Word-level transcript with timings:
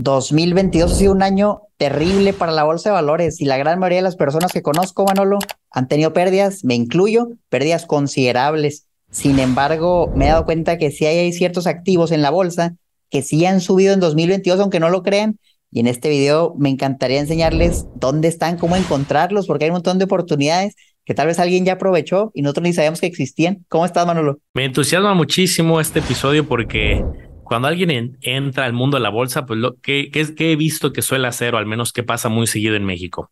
2022 0.00 0.92
ha 0.92 0.94
sido 0.94 1.12
un 1.12 1.24
año 1.24 1.62
terrible 1.76 2.32
para 2.32 2.52
la 2.52 2.62
bolsa 2.62 2.90
de 2.90 2.94
valores 2.94 3.40
y 3.40 3.46
la 3.46 3.56
gran 3.56 3.80
mayoría 3.80 3.98
de 3.98 4.02
las 4.02 4.14
personas 4.14 4.52
que 4.52 4.62
conozco, 4.62 5.04
Manolo, 5.04 5.40
han 5.72 5.88
tenido 5.88 6.12
pérdidas, 6.12 6.64
me 6.64 6.76
incluyo, 6.76 7.30
pérdidas 7.48 7.84
considerables. 7.84 8.86
Sin 9.10 9.40
embargo, 9.40 10.12
me 10.14 10.26
he 10.26 10.28
dado 10.28 10.44
cuenta 10.44 10.78
que 10.78 10.92
sí 10.92 11.04
hay 11.04 11.32
ciertos 11.32 11.66
activos 11.66 12.12
en 12.12 12.22
la 12.22 12.30
bolsa 12.30 12.76
que 13.10 13.22
sí 13.22 13.44
han 13.44 13.60
subido 13.60 13.92
en 13.92 13.98
2022, 13.98 14.60
aunque 14.60 14.78
no 14.78 14.88
lo 14.88 15.02
crean. 15.02 15.40
Y 15.72 15.80
en 15.80 15.88
este 15.88 16.08
video 16.10 16.54
me 16.56 16.68
encantaría 16.68 17.18
enseñarles 17.18 17.86
dónde 17.96 18.28
están, 18.28 18.56
cómo 18.56 18.76
encontrarlos, 18.76 19.48
porque 19.48 19.64
hay 19.64 19.70
un 19.70 19.76
montón 19.76 19.98
de 19.98 20.04
oportunidades 20.04 20.76
que 21.04 21.14
tal 21.14 21.26
vez 21.26 21.40
alguien 21.40 21.64
ya 21.64 21.72
aprovechó 21.72 22.30
y 22.34 22.42
nosotros 22.42 22.64
ni 22.64 22.72
sabíamos 22.72 23.00
que 23.00 23.06
existían. 23.06 23.64
¿Cómo 23.68 23.84
estás, 23.84 24.06
Manolo? 24.06 24.38
Me 24.54 24.64
entusiasma 24.66 25.14
muchísimo 25.14 25.80
este 25.80 25.98
episodio 25.98 26.46
porque 26.46 27.02
cuando 27.48 27.66
alguien 27.68 28.18
entra 28.20 28.66
al 28.66 28.74
mundo 28.74 28.98
de 28.98 29.02
la 29.02 29.08
bolsa, 29.08 29.46
pues 29.46 29.58
lo 29.58 29.76
que, 29.80 30.10
he 30.12 30.56
visto 30.56 30.92
que 30.92 31.00
suele 31.00 31.26
hacer, 31.28 31.54
o 31.54 31.58
al 31.58 31.64
menos 31.64 31.94
que 31.94 32.02
pasa 32.02 32.28
muy 32.28 32.46
seguido 32.46 32.76
en 32.76 32.84
México. 32.84 33.30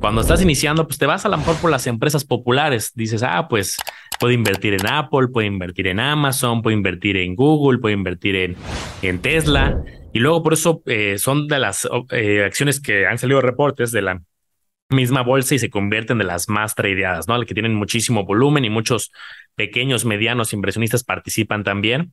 Cuando 0.00 0.20
estás 0.20 0.40
iniciando, 0.40 0.86
pues 0.86 0.98
te 0.98 1.06
vas 1.06 1.26
a 1.26 1.28
lo 1.28 1.36
mejor 1.36 1.56
por 1.56 1.72
las 1.72 1.88
empresas 1.88 2.24
populares. 2.24 2.92
Dices, 2.94 3.24
ah, 3.24 3.48
pues 3.48 3.76
puedo 4.20 4.32
invertir 4.32 4.74
en 4.74 4.86
Apple, 4.86 5.28
puedo 5.32 5.48
invertir 5.48 5.88
en 5.88 5.98
Amazon, 5.98 6.62
puedo 6.62 6.76
invertir 6.76 7.16
en 7.16 7.34
Google, 7.34 7.80
puedo 7.80 7.92
invertir 7.92 8.56
en, 9.02 9.18
Tesla. 9.18 9.82
Y 10.12 10.20
luego 10.20 10.44
por 10.44 10.52
eso 10.52 10.82
eh, 10.86 11.18
son 11.18 11.48
de 11.48 11.58
las 11.58 11.88
eh, 12.12 12.44
acciones 12.44 12.80
que 12.80 13.06
han 13.08 13.18
salido 13.18 13.40
reportes 13.40 13.90
de 13.90 14.02
la 14.02 14.22
misma 14.90 15.22
bolsa 15.22 15.56
y 15.56 15.58
se 15.58 15.70
convierten 15.70 16.18
de 16.18 16.24
las 16.24 16.48
más 16.48 16.76
tradeadas, 16.76 17.26
¿no? 17.26 17.40
Que 17.42 17.54
tienen 17.54 17.74
muchísimo 17.74 18.24
volumen 18.24 18.64
y 18.64 18.70
muchos 18.70 19.10
pequeños, 19.56 20.04
medianos 20.04 20.52
inversionistas 20.52 21.02
participan 21.02 21.64
también. 21.64 22.12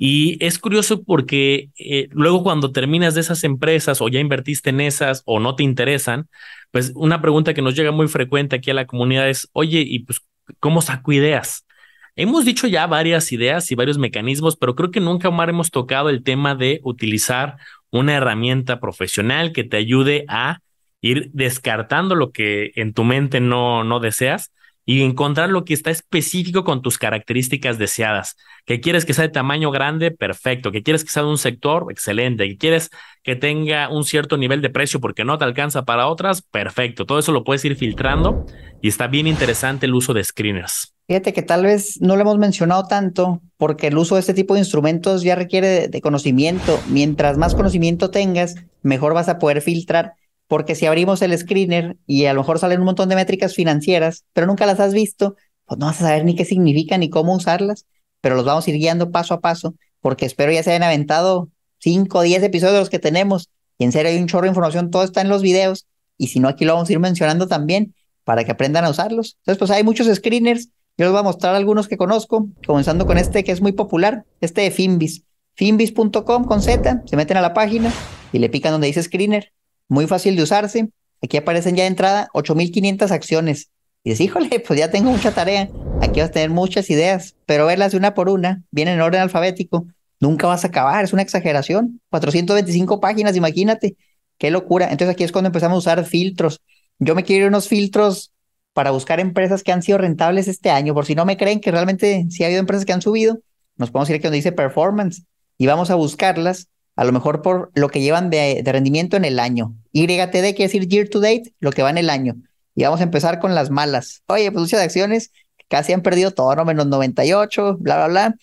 Y 0.00 0.42
es 0.44 0.60
curioso 0.60 1.02
porque 1.02 1.70
eh, 1.76 2.08
luego 2.12 2.44
cuando 2.44 2.70
terminas 2.70 3.14
de 3.14 3.20
esas 3.20 3.42
empresas 3.42 4.00
o 4.00 4.08
ya 4.08 4.20
invertiste 4.20 4.70
en 4.70 4.80
esas 4.80 5.24
o 5.26 5.40
no 5.40 5.56
te 5.56 5.64
interesan, 5.64 6.28
pues 6.70 6.92
una 6.94 7.20
pregunta 7.20 7.52
que 7.52 7.62
nos 7.62 7.74
llega 7.74 7.90
muy 7.90 8.06
frecuente 8.06 8.54
aquí 8.54 8.70
a 8.70 8.74
la 8.74 8.86
comunidad 8.86 9.28
es, 9.28 9.48
oye, 9.52 9.80
¿y 9.80 9.98
pues 10.00 10.20
cómo 10.60 10.82
saco 10.82 11.12
ideas? 11.12 11.66
Hemos 12.14 12.44
dicho 12.44 12.68
ya 12.68 12.86
varias 12.86 13.32
ideas 13.32 13.70
y 13.72 13.74
varios 13.74 13.98
mecanismos, 13.98 14.56
pero 14.56 14.76
creo 14.76 14.92
que 14.92 15.00
nunca, 15.00 15.28
Omar, 15.28 15.50
hemos 15.50 15.72
tocado 15.72 16.10
el 16.10 16.22
tema 16.22 16.54
de 16.54 16.80
utilizar 16.84 17.56
una 17.90 18.14
herramienta 18.14 18.78
profesional 18.78 19.52
que 19.52 19.64
te 19.64 19.78
ayude 19.78 20.24
a 20.28 20.60
ir 21.00 21.30
descartando 21.32 22.14
lo 22.14 22.30
que 22.30 22.70
en 22.76 22.92
tu 22.92 23.02
mente 23.02 23.40
no, 23.40 23.82
no 23.82 23.98
deseas 23.98 24.52
y 24.90 25.02
encontrar 25.02 25.50
lo 25.50 25.66
que 25.66 25.74
está 25.74 25.90
específico 25.90 26.64
con 26.64 26.80
tus 26.80 26.96
características 26.96 27.76
deseadas. 27.76 28.38
Que 28.64 28.80
quieres 28.80 29.04
que 29.04 29.12
sea 29.12 29.24
de 29.24 29.28
tamaño 29.28 29.70
grande, 29.70 30.10
perfecto. 30.10 30.72
Que 30.72 30.82
quieres 30.82 31.04
que 31.04 31.10
sea 31.10 31.24
de 31.24 31.28
un 31.28 31.36
sector, 31.36 31.88
excelente. 31.90 32.48
Que 32.48 32.56
quieres 32.56 32.88
que 33.22 33.36
tenga 33.36 33.90
un 33.90 34.04
cierto 34.04 34.38
nivel 34.38 34.62
de 34.62 34.70
precio 34.70 34.98
porque 34.98 35.26
no 35.26 35.36
te 35.36 35.44
alcanza 35.44 35.84
para 35.84 36.06
otras, 36.06 36.40
perfecto. 36.40 37.04
Todo 37.04 37.18
eso 37.18 37.32
lo 37.32 37.44
puedes 37.44 37.62
ir 37.66 37.76
filtrando 37.76 38.46
y 38.80 38.88
está 38.88 39.08
bien 39.08 39.26
interesante 39.26 39.84
el 39.84 39.94
uso 39.94 40.14
de 40.14 40.24
screeners. 40.24 40.94
Fíjate 41.06 41.34
que 41.34 41.42
tal 41.42 41.64
vez 41.64 42.00
no 42.00 42.16
lo 42.16 42.22
hemos 42.22 42.38
mencionado 42.38 42.84
tanto 42.84 43.42
porque 43.58 43.88
el 43.88 43.98
uso 43.98 44.14
de 44.14 44.22
este 44.22 44.32
tipo 44.32 44.54
de 44.54 44.60
instrumentos 44.60 45.22
ya 45.22 45.34
requiere 45.34 45.88
de 45.88 46.00
conocimiento. 46.00 46.80
Mientras 46.88 47.36
más 47.36 47.54
conocimiento 47.54 48.10
tengas, 48.10 48.54
mejor 48.80 49.12
vas 49.12 49.28
a 49.28 49.38
poder 49.38 49.60
filtrar 49.60 50.14
porque 50.48 50.74
si 50.74 50.86
abrimos 50.86 51.22
el 51.22 51.36
screener 51.38 51.96
y 52.06 52.24
a 52.24 52.32
lo 52.32 52.40
mejor 52.40 52.58
salen 52.58 52.80
un 52.80 52.86
montón 52.86 53.08
de 53.08 53.14
métricas 53.14 53.54
financieras, 53.54 54.24
pero 54.32 54.46
nunca 54.46 54.66
las 54.66 54.80
has 54.80 54.94
visto, 54.94 55.36
pues 55.66 55.78
no 55.78 55.86
vas 55.86 56.00
a 56.00 56.06
saber 56.06 56.24
ni 56.24 56.34
qué 56.34 56.44
significan 56.44 57.00
ni 57.00 57.10
cómo 57.10 57.34
usarlas, 57.34 57.86
pero 58.20 58.34
los 58.34 58.44
vamos 58.44 58.66
a 58.66 58.70
ir 58.70 58.76
guiando 58.76 59.10
paso 59.10 59.34
a 59.34 59.40
paso, 59.40 59.74
porque 60.00 60.26
espero 60.26 60.50
ya 60.50 60.62
se 60.62 60.70
hayan 60.70 60.82
aventado 60.82 61.50
5 61.80 62.18
o 62.18 62.22
10 62.22 62.42
episodios 62.42 62.74
de 62.74 62.80
los 62.80 62.90
que 62.90 62.98
tenemos, 62.98 63.50
y 63.76 63.84
en 63.84 63.92
serio 63.92 64.10
hay 64.10 64.18
un 64.18 64.26
chorro 64.26 64.44
de 64.44 64.48
información, 64.48 64.90
todo 64.90 65.04
está 65.04 65.20
en 65.20 65.28
los 65.28 65.42
videos, 65.42 65.86
y 66.16 66.28
si 66.28 66.40
no, 66.40 66.48
aquí 66.48 66.64
lo 66.64 66.74
vamos 66.74 66.88
a 66.88 66.92
ir 66.92 66.98
mencionando 66.98 67.46
también, 67.46 67.94
para 68.24 68.44
que 68.44 68.50
aprendan 68.50 68.84
a 68.84 68.90
usarlos. 68.90 69.36
Entonces, 69.40 69.58
pues 69.58 69.70
hay 69.70 69.84
muchos 69.84 70.06
screeners, 70.14 70.68
yo 70.96 71.04
les 71.04 71.10
voy 71.10 71.20
a 71.20 71.22
mostrar 71.22 71.54
algunos 71.54 71.88
que 71.88 71.96
conozco, 71.96 72.48
comenzando 72.66 73.06
con 73.06 73.18
este 73.18 73.44
que 73.44 73.52
es 73.52 73.60
muy 73.60 73.72
popular, 73.72 74.24
este 74.40 74.62
de 74.62 74.70
Finbis, 74.70 75.22
finbis.com 75.54 76.44
con 76.44 76.62
Z, 76.62 77.02
se 77.06 77.16
meten 77.16 77.36
a 77.36 77.40
la 77.40 77.54
página 77.54 77.92
y 78.32 78.38
le 78.38 78.48
pican 78.48 78.72
donde 78.72 78.88
dice 78.88 79.02
screener, 79.02 79.52
muy 79.88 80.06
fácil 80.06 80.36
de 80.36 80.42
usarse. 80.42 80.90
Aquí 81.22 81.36
aparecen 81.36 81.76
ya 81.76 81.82
de 81.82 81.88
entrada 81.88 82.28
8500 82.34 83.10
acciones. 83.10 83.70
Y 84.04 84.10
dices, 84.10 84.26
híjole, 84.26 84.60
pues 84.60 84.78
ya 84.78 84.90
tengo 84.90 85.10
mucha 85.10 85.32
tarea. 85.32 85.68
Aquí 86.00 86.20
vas 86.20 86.30
a 86.30 86.32
tener 86.32 86.50
muchas 86.50 86.88
ideas, 86.90 87.34
pero 87.46 87.66
verlas 87.66 87.92
de 87.92 87.98
una 87.98 88.14
por 88.14 88.28
una, 88.28 88.62
vienen 88.70 88.94
en 88.94 89.00
orden 89.00 89.20
alfabético. 89.20 89.86
Nunca 90.20 90.46
vas 90.46 90.64
a 90.64 90.68
acabar, 90.68 91.04
es 91.04 91.12
una 91.12 91.22
exageración. 91.22 92.00
425 92.10 93.00
páginas, 93.00 93.36
imagínate. 93.36 93.96
Qué 94.38 94.50
locura. 94.50 94.90
Entonces 94.90 95.12
aquí 95.12 95.24
es 95.24 95.32
cuando 95.32 95.48
empezamos 95.48 95.76
a 95.76 95.78
usar 95.78 96.04
filtros. 96.04 96.60
Yo 96.98 97.14
me 97.14 97.24
quiero 97.24 97.44
ir 97.44 97.48
unos 97.48 97.68
filtros 97.68 98.32
para 98.72 98.90
buscar 98.92 99.18
empresas 99.18 99.62
que 99.62 99.72
han 99.72 99.82
sido 99.82 99.98
rentables 99.98 100.46
este 100.46 100.70
año. 100.70 100.94
Por 100.94 101.06
si 101.06 101.14
no 101.14 101.24
me 101.24 101.36
creen 101.36 101.60
que 101.60 101.72
realmente 101.72 102.26
sí 102.30 102.44
ha 102.44 102.46
habido 102.46 102.60
empresas 102.60 102.84
que 102.84 102.92
han 102.92 103.02
subido, 103.02 103.40
nos 103.76 103.90
podemos 103.90 104.08
ir 104.10 104.16
aquí 104.16 104.24
donde 104.24 104.36
dice 104.36 104.52
performance 104.52 105.24
y 105.56 105.66
vamos 105.66 105.90
a 105.90 105.96
buscarlas 105.96 106.68
a 106.98 107.04
lo 107.04 107.12
mejor 107.12 107.42
por 107.42 107.70
lo 107.74 107.90
que 107.90 108.00
llevan 108.00 108.28
de, 108.28 108.60
rendimiento 108.64 109.16
en 109.16 109.24
el 109.24 109.38
año. 109.38 109.72
YTD 109.92 110.32
quiere 110.32 110.64
decir 110.64 110.88
year 110.88 111.08
to 111.08 111.20
date, 111.20 111.54
lo 111.60 111.70
que 111.70 111.84
va 111.84 111.90
en 111.90 111.98
el 111.98 112.10
año. 112.10 112.34
Y 112.74 112.82
vamos 112.82 112.98
a 112.98 113.04
empezar 113.04 113.38
con 113.38 113.54
las 113.54 113.70
malas. 113.70 114.24
Oye, 114.26 114.50
pues 114.50 114.62
muchas 114.62 114.80
acciones 114.80 115.30
casi 115.68 115.92
han 115.92 116.02
perdido 116.02 116.32
todo, 116.32 116.56
no 116.56 116.64
menos 116.64 116.88
98, 116.88 117.76
bla, 117.78 117.94
bla, 117.98 118.08
bla. 118.08 118.34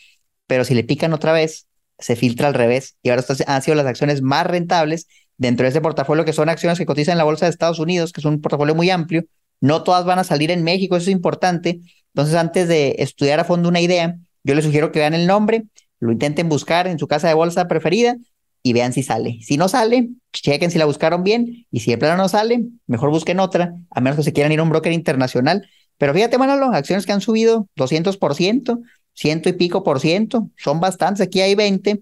Pero 0.48 0.64
si 0.64 0.74
le 0.74 0.86
pican 0.86 1.12
otra 1.12 1.34
vez, 1.34 1.68
se 2.00 2.16
filtra 2.16 2.48
al 2.48 2.54
revés. 2.54 2.96
Y 3.04 3.10
ahora 3.10 3.26
han 3.46 3.62
sido 3.62 3.76
las 3.76 3.88
acciones 3.88 4.22
más 4.22 4.48
rentables 4.48 5.08
dentro 5.36 5.66
de 5.66 5.72
ese 5.72 5.82
portafolio 5.82 6.24
que 6.24 6.32
son 6.32 6.48
acciones 6.48 6.78
que 6.78 6.86
cotizan 6.86 7.12
en 7.12 7.18
la 7.18 7.26
bolsa 7.26 7.48
de 7.48 7.50
Estados 7.50 7.80
Unidos, 7.80 8.14
que 8.14 8.22
es 8.22 8.26
un 8.26 8.40
portafolio 8.40 8.74
muy 8.74 8.90
amplio. 8.90 9.26
No 9.60 9.84
todas 9.84 10.06
van 10.06 10.20
a 10.20 10.24
salir 10.24 10.50
en 10.50 10.64
México, 10.64 10.96
eso 10.96 11.10
es 11.10 11.14
importante. 11.14 11.82
Entonces, 12.14 12.36
antes 12.36 12.70
de 12.70 12.96
estudiar 13.00 13.42
a 13.42 13.44
fondo 13.44 13.68
una 13.68 13.82
idea, 13.82 14.16
yo 14.46 14.56
les 14.56 14.64
sugiero 14.64 14.94
que 14.94 15.00
vean 15.00 15.14
el 15.14 15.28
nombre, 15.28 15.66
lo 16.00 16.14
intenten 16.14 16.48
buscar 16.48 16.88
en 16.88 17.00
su 17.00 17.08
casa 17.10 17.28
de 17.28 17.34
bolsa 17.34 17.68
preferida 17.68 18.16
y 18.66 18.74
vean 18.74 18.94
si 18.94 19.04
sale. 19.04 19.38
Si 19.44 19.58
no 19.58 19.70
sale, 19.70 20.10
chequen 20.34 20.72
si 20.72 20.80
la 20.80 20.86
buscaron 20.86 21.22
bien 21.22 21.68
y 21.70 21.82
si 21.82 21.92
de 21.92 22.00
plano 22.00 22.18
no 22.18 22.28
sale, 22.28 22.66
mejor 22.88 23.12
busquen 23.12 23.40
otra, 23.40 23.76
a 23.92 24.02
menos 24.02 24.18
que 24.18 24.24
se 24.24 24.34
quieran 24.34 24.52
ir 24.52 24.60
a 24.60 24.64
un 24.64 24.70
broker 24.70 24.92
internacional. 24.92 25.70
Pero 26.00 26.16
fíjate, 26.16 26.40
Manolo, 26.40 26.74
acciones 26.74 27.06
que 27.06 27.12
han 27.12 27.22
subido 27.22 27.68
200%, 27.76 28.82
ciento 29.14 29.50
y 29.50 29.54
pico 29.54 29.84
por 29.84 30.00
ciento, 30.00 30.50
son 30.58 30.80
bastantes. 30.80 31.22
Aquí 31.22 31.42
hay 31.42 31.54
20, 31.54 32.02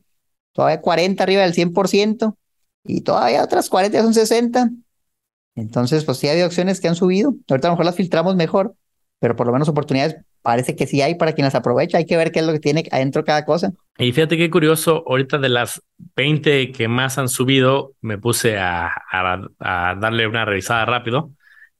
todavía 0.53 0.79
40 0.79 1.21
arriba 1.21 1.41
del 1.41 1.53
100% 1.53 2.37
y 2.85 3.01
todavía 3.01 3.43
otras 3.43 3.67
40 3.67 4.01
son 4.01 4.13
60. 4.13 4.71
Entonces, 5.55 6.05
pues 6.05 6.17
sí 6.17 6.29
ha 6.29 6.31
habido 6.31 6.45
acciones 6.45 6.79
que 6.79 6.87
han 6.87 6.95
subido. 6.95 7.35
Ahorita 7.49 7.67
a 7.67 7.71
lo 7.71 7.73
mejor 7.73 7.85
las 7.87 7.97
filtramos 7.97 8.37
mejor, 8.37 8.73
pero 9.19 9.35
por 9.35 9.47
lo 9.47 9.51
menos 9.51 9.67
oportunidades 9.67 10.15
parece 10.43 10.75
que 10.75 10.85
sí 10.85 11.01
hay 11.01 11.15
para 11.15 11.33
quien 11.33 11.45
las 11.45 11.55
aprovecha. 11.55 11.97
Hay 11.97 12.05
que 12.05 12.17
ver 12.17 12.31
qué 12.31 12.39
es 12.39 12.45
lo 12.45 12.53
que 12.53 12.59
tiene 12.59 12.83
adentro 12.91 13.23
cada 13.23 13.45
cosa. 13.45 13.71
Y 13.97 14.11
fíjate 14.11 14.37
qué 14.37 14.51
curioso, 14.51 15.03
ahorita 15.07 15.39
de 15.39 15.49
las 15.49 15.81
20 16.15 16.71
que 16.71 16.87
más 16.87 17.17
han 17.17 17.29
subido, 17.29 17.93
me 18.01 18.19
puse 18.19 18.59
a, 18.59 18.91
a, 19.11 19.95
darle 19.95 20.27
una 20.27 20.45
revisada 20.45 20.85
rápido 20.85 21.31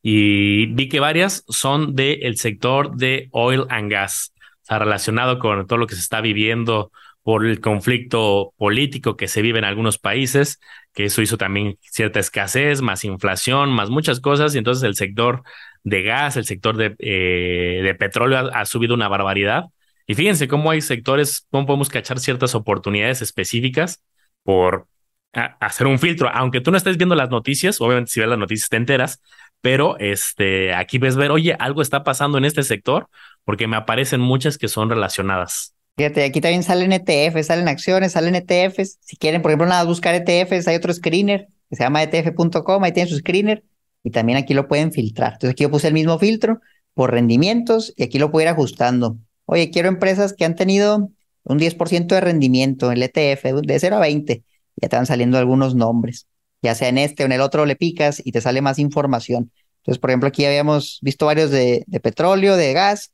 y 0.02 0.68
vi 0.68 0.90
que 0.90 1.00
varias 1.00 1.44
son 1.48 1.96
del 1.96 2.38
sector 2.38 2.96
de 2.96 3.28
oil 3.32 3.66
and 3.70 3.92
gas, 3.92 4.34
o 4.64 4.66
sea, 4.66 4.80
relacionado 4.80 5.40
con 5.40 5.68
todo 5.68 5.78
lo 5.78 5.88
que 5.88 5.96
se 5.96 6.02
está 6.02 6.22
viviendo 6.22 6.92
por 7.24 7.46
el 7.46 7.62
conflicto 7.62 8.54
político 8.58 9.16
que 9.16 9.28
se 9.28 9.42
vive 9.42 9.60
en 9.60 9.66
algunos 9.66 9.98
países, 9.98 10.60
que 10.94 11.06
eso 11.06 11.22
hizo 11.22 11.38
también 11.38 11.78
cierta 11.82 12.20
escasez, 12.20 12.82
más 12.82 13.04
inflación, 13.06 13.72
más 13.72 13.90
muchas 13.90 14.20
cosas, 14.20 14.54
y 14.56 14.58
entonces 14.58 14.84
el 14.84 14.96
sector 14.96 15.44
de 15.84 16.04
gas, 16.04 16.38
el 16.38 16.46
sector 16.46 16.78
de, 16.78 16.96
eh, 17.00 17.96
petróleo 17.98 18.50
ha, 18.54 18.66
subido 18.66 18.94
una 18.94 19.08
barbaridad. 19.08 19.66
Y 20.06 20.16
fíjense 20.16 20.48
cómo 20.48 20.70
hay 20.72 20.82
sectores, 20.82 21.48
cómo 21.50 21.66
podemos 21.66 21.90
cachar 21.90 22.20
ciertas 22.20 22.56
oportunidades 22.56 23.22
específicas 23.22 24.04
por 24.44 24.88
hacer 25.32 25.88
un 25.88 26.00
filtro. 26.00 26.30
Aunque 26.34 26.62
tú 26.62 26.72
no 26.72 26.78
estés 26.78 26.98
viendo 26.98 27.16
las 27.16 27.30
noticias, 27.30 27.80
obviamente 27.82 28.12
si 28.12 28.20
ves 28.20 28.30
las 28.30 28.38
noticias 28.38 28.70
te 28.70 28.78
enteras, 28.78 29.22
pero 29.62 29.98
este, 30.00 30.74
aquí 30.74 30.98
ves 30.98 31.16
ver, 31.16 31.32
oye, 31.32 31.56
algo 31.58 31.82
está 31.82 32.04
pasando 32.04 32.38
en 32.38 32.46
este 32.46 32.64
sector 32.64 33.08
porque 33.46 33.68
me 33.68 33.78
aparecen 33.78 34.20
muchas 34.22 34.58
que 34.58 34.68
son 34.68 34.90
relacionadas. 34.90 35.74
Fíjate, 35.96 36.24
aquí 36.24 36.42
también 36.42 36.64
salen 36.64 36.92
ETFs, 36.92 37.48
salen 37.48 37.68
acciones, 37.68 38.14
salen 38.14 38.36
ETFs. 38.36 38.98
Si 39.02 39.16
quieren, 39.16 39.42
por 39.44 39.52
ejemplo, 39.52 39.68
nada, 39.68 39.84
buscar 39.84 40.16
ETFs, 40.16 40.68
hay 40.68 40.76
otro 40.76 40.92
screener 40.92 41.50
que 41.70 41.76
se 41.76 41.84
llama 41.84 42.02
ETF.com, 42.02 42.84
ahí 42.84 42.92
tienen 42.92 43.10
su 43.12 43.20
screener 43.20 43.64
y 44.04 44.10
también 44.10 44.38
aquí 44.38 44.54
lo 44.56 44.68
pueden 44.68 44.92
filtrar. 44.92 45.34
Entonces 45.34 45.52
aquí 45.52 45.64
yo 45.64 45.72
puse 45.72 45.88
el 45.88 45.94
mismo 45.94 46.18
filtro 46.18 46.62
por 46.96 47.12
rendimientos 47.12 47.94
y 47.96 48.04
aquí 48.04 48.18
lo 48.18 48.32
puedo 48.32 48.44
ir 48.44 48.50
ajustando. 48.50 49.18
Oye, 49.46 49.70
quiero 49.70 49.88
empresas 49.88 50.34
que 50.34 50.46
han 50.46 50.56
tenido 50.56 51.12
un 51.44 51.60
10% 51.60 52.16
de 52.16 52.22
rendimiento 52.22 52.92
en 52.92 52.98
el 52.98 53.04
ETF, 53.04 53.62
de 53.62 53.80
0 53.80 53.98
a 53.98 54.00
20. 54.00 54.44
Ya 54.78 54.90
te 54.90 54.96
van 54.96 55.06
saliendo 55.06 55.38
algunos 55.38 55.76
nombres. 55.76 56.28
Ya 56.64 56.74
sea 56.76 56.90
en 56.90 56.98
este 56.98 57.24
o 57.24 57.26
en 57.28 57.34
el 57.34 57.42
otro 57.42 57.66
le 57.66 57.76
picas 57.76 58.22
y 58.24 58.32
te 58.32 58.42
sale 58.42 58.62
más 58.62 58.80
información. 58.80 59.52
Entonces, 59.82 60.00
por 60.00 60.10
ejemplo, 60.10 60.30
aquí 60.30 60.46
habíamos 60.46 61.00
visto 61.02 61.26
varios 61.26 61.52
de, 61.52 61.84
de 61.86 62.00
petróleo, 62.00 62.56
de 62.56 62.74
gas. 62.74 63.12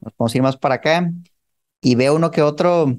Nos 0.00 0.12
podemos 0.14 0.34
ir 0.34 0.42
más 0.42 0.56
para 0.56 0.76
acá 0.76 1.10
y 1.86 1.94
veo 1.94 2.16
uno 2.16 2.32
que 2.32 2.42
otro 2.42 2.98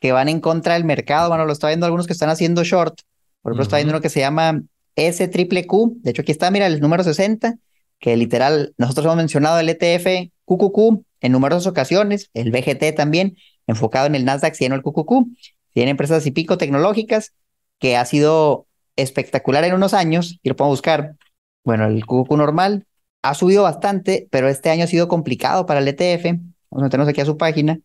que 0.00 0.12
van 0.12 0.28
en 0.28 0.38
contra 0.38 0.74
del 0.74 0.84
mercado. 0.84 1.30
Bueno, 1.30 1.46
lo 1.46 1.52
está 1.52 1.66
viendo 1.66 1.84
algunos 1.84 2.06
que 2.06 2.12
están 2.12 2.28
haciendo 2.28 2.62
short. 2.62 3.00
Por 3.42 3.50
ejemplo, 3.50 3.64
está 3.64 3.78
viendo 3.78 3.90
uno 3.92 4.00
que 4.00 4.08
se 4.08 4.20
llama 4.20 4.62
S 4.94 5.26
triple 5.26 5.66
Q. 5.66 5.96
De 5.96 6.12
hecho, 6.12 6.22
aquí 6.22 6.30
está, 6.30 6.48
mira, 6.52 6.68
el 6.68 6.78
número 6.78 7.02
60, 7.02 7.56
que 7.98 8.16
literal, 8.16 8.72
nosotros 8.78 9.06
hemos 9.06 9.16
mencionado 9.16 9.58
el 9.58 9.68
ETF 9.68 10.30
QQQ 10.44 11.02
en 11.22 11.32
numerosas 11.32 11.66
ocasiones, 11.66 12.30
el 12.34 12.52
BGT 12.52 12.94
también, 12.94 13.36
enfocado 13.66 14.06
en 14.06 14.14
el 14.14 14.24
Nasdaq, 14.24 14.54
sino 14.54 14.76
el 14.76 14.82
QQQ. 14.82 15.26
Tiene 15.72 15.90
empresas 15.90 16.24
y 16.24 16.30
pico 16.30 16.56
tecnológicas 16.56 17.32
que 17.80 17.96
ha 17.96 18.04
sido 18.04 18.68
espectacular 18.94 19.64
en 19.64 19.74
unos 19.74 19.92
años, 19.92 20.38
y 20.40 20.50
lo 20.50 20.54
podemos 20.54 20.78
buscar. 20.78 21.16
Bueno, 21.64 21.86
el 21.86 22.06
QQQ 22.06 22.30
normal 22.36 22.86
ha 23.22 23.34
subido 23.34 23.64
bastante, 23.64 24.28
pero 24.30 24.48
este 24.48 24.70
año 24.70 24.84
ha 24.84 24.86
sido 24.86 25.08
complicado 25.08 25.66
para 25.66 25.80
el 25.80 25.88
ETF. 25.88 26.26
Vamos 26.70 26.82
a 26.82 26.84
meternos 26.84 27.08
aquí 27.08 27.20
a 27.20 27.24
su 27.26 27.36
página 27.36 27.80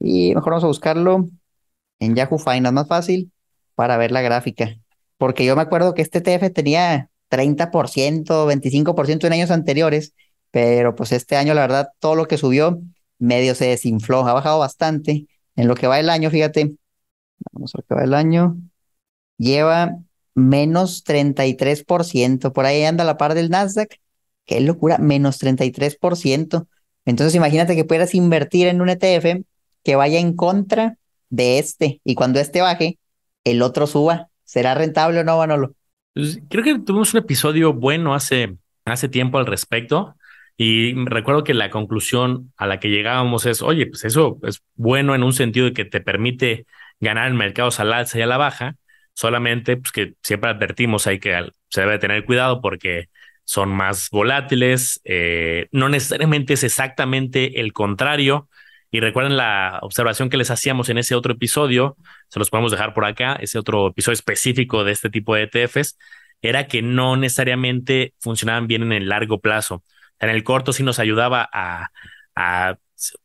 y 0.00 0.34
mejor 0.34 0.52
vamos 0.52 0.64
a 0.64 0.68
buscarlo 0.68 1.28
en 1.98 2.14
Yahoo 2.14 2.38
Finance, 2.38 2.72
más 2.72 2.88
fácil 2.88 3.32
para 3.74 3.96
ver 3.96 4.12
la 4.12 4.22
gráfica. 4.22 4.76
Porque 5.16 5.44
yo 5.44 5.56
me 5.56 5.62
acuerdo 5.62 5.94
que 5.94 6.02
este 6.02 6.18
ETF 6.18 6.52
tenía 6.52 7.10
30%, 7.30 8.46
25% 8.46 9.26
en 9.26 9.32
años 9.32 9.50
anteriores, 9.50 10.14
pero 10.50 10.94
pues 10.94 11.12
este 11.12 11.36
año 11.36 11.54
la 11.54 11.62
verdad 11.62 11.88
todo 11.98 12.14
lo 12.14 12.26
que 12.26 12.38
subió 12.38 12.80
medio 13.18 13.54
se 13.54 13.66
desinfló, 13.66 14.26
ha 14.26 14.32
bajado 14.32 14.58
bastante. 14.60 15.26
En 15.56 15.68
lo 15.68 15.74
que 15.74 15.88
va 15.88 15.98
el 15.98 16.08
año, 16.10 16.30
fíjate, 16.30 16.76
vamos 17.52 17.74
a 17.74 17.78
ver 17.78 17.84
qué 17.88 17.94
va 17.96 18.04
el 18.04 18.14
año, 18.14 18.56
lleva 19.38 19.96
menos 20.34 21.04
33%, 21.04 22.52
por 22.52 22.64
ahí 22.64 22.84
anda 22.84 23.04
la 23.04 23.16
par 23.16 23.34
del 23.34 23.50
Nasdaq, 23.50 23.96
qué 24.44 24.60
locura, 24.60 24.98
menos 24.98 25.38
33%. 25.40 26.68
Entonces 27.04 27.34
imagínate 27.34 27.74
que 27.74 27.84
puedas 27.84 28.14
invertir 28.14 28.68
en 28.68 28.80
un 28.80 28.88
ETF 28.88 29.42
que 29.88 29.96
vaya 29.96 30.20
en 30.20 30.36
contra 30.36 30.98
de 31.30 31.58
este 31.58 32.02
y 32.04 32.14
cuando 32.14 32.40
este 32.40 32.60
baje, 32.60 32.98
el 33.42 33.62
otro 33.62 33.86
suba. 33.86 34.28
¿Será 34.44 34.74
rentable 34.74 35.20
o 35.20 35.24
no, 35.24 35.38
Manolo? 35.38 35.72
Pues, 36.12 36.40
creo 36.50 36.62
que 36.62 36.78
tuvimos 36.78 37.14
un 37.14 37.20
episodio 37.20 37.72
bueno 37.72 38.14
hace, 38.14 38.58
hace 38.84 39.08
tiempo 39.08 39.38
al 39.38 39.46
respecto 39.46 40.14
y 40.58 40.92
recuerdo 41.06 41.42
que 41.42 41.54
la 41.54 41.70
conclusión 41.70 42.52
a 42.58 42.66
la 42.66 42.80
que 42.80 42.90
llegábamos 42.90 43.46
es, 43.46 43.62
oye, 43.62 43.86
pues 43.86 44.04
eso 44.04 44.38
es 44.42 44.60
bueno 44.74 45.14
en 45.14 45.22
un 45.22 45.32
sentido 45.32 45.64
de 45.64 45.72
que 45.72 45.86
te 45.86 46.02
permite 46.02 46.66
ganar 47.00 47.30
en 47.30 47.36
mercados 47.36 47.80
al 47.80 47.94
alza 47.94 48.18
y 48.18 48.20
a 48.20 48.26
la 48.26 48.36
baja, 48.36 48.76
solamente 49.14 49.78
pues 49.78 49.90
que 49.90 50.12
siempre 50.22 50.50
advertimos 50.50 51.06
ahí 51.06 51.18
que 51.18 51.48
se 51.70 51.80
debe 51.80 51.98
tener 51.98 52.26
cuidado 52.26 52.60
porque 52.60 53.08
son 53.44 53.70
más 53.70 54.10
volátiles, 54.10 55.00
eh, 55.04 55.68
no 55.72 55.88
necesariamente 55.88 56.52
es 56.52 56.62
exactamente 56.62 57.58
el 57.58 57.72
contrario, 57.72 58.50
y 58.90 59.00
recuerden 59.00 59.36
la 59.36 59.78
observación 59.82 60.30
que 60.30 60.36
les 60.36 60.50
hacíamos 60.50 60.88
en 60.88 60.98
ese 60.98 61.14
otro 61.14 61.32
episodio, 61.34 61.96
se 62.28 62.38
los 62.38 62.50
podemos 62.50 62.72
dejar 62.72 62.94
por 62.94 63.04
acá, 63.04 63.34
ese 63.40 63.58
otro 63.58 63.88
episodio 63.88 64.14
específico 64.14 64.84
de 64.84 64.92
este 64.92 65.10
tipo 65.10 65.34
de 65.34 65.42
ETFs, 65.52 65.98
era 66.40 66.66
que 66.68 66.82
no 66.82 67.16
necesariamente 67.16 68.14
funcionaban 68.18 68.66
bien 68.66 68.82
en 68.82 68.92
el 68.92 69.08
largo 69.08 69.40
plazo. 69.40 69.82
En 70.20 70.30
el 70.30 70.44
corto 70.44 70.72
sí 70.72 70.82
nos 70.82 70.98
ayudaba 70.98 71.48
a, 71.52 71.88
a 72.34 72.76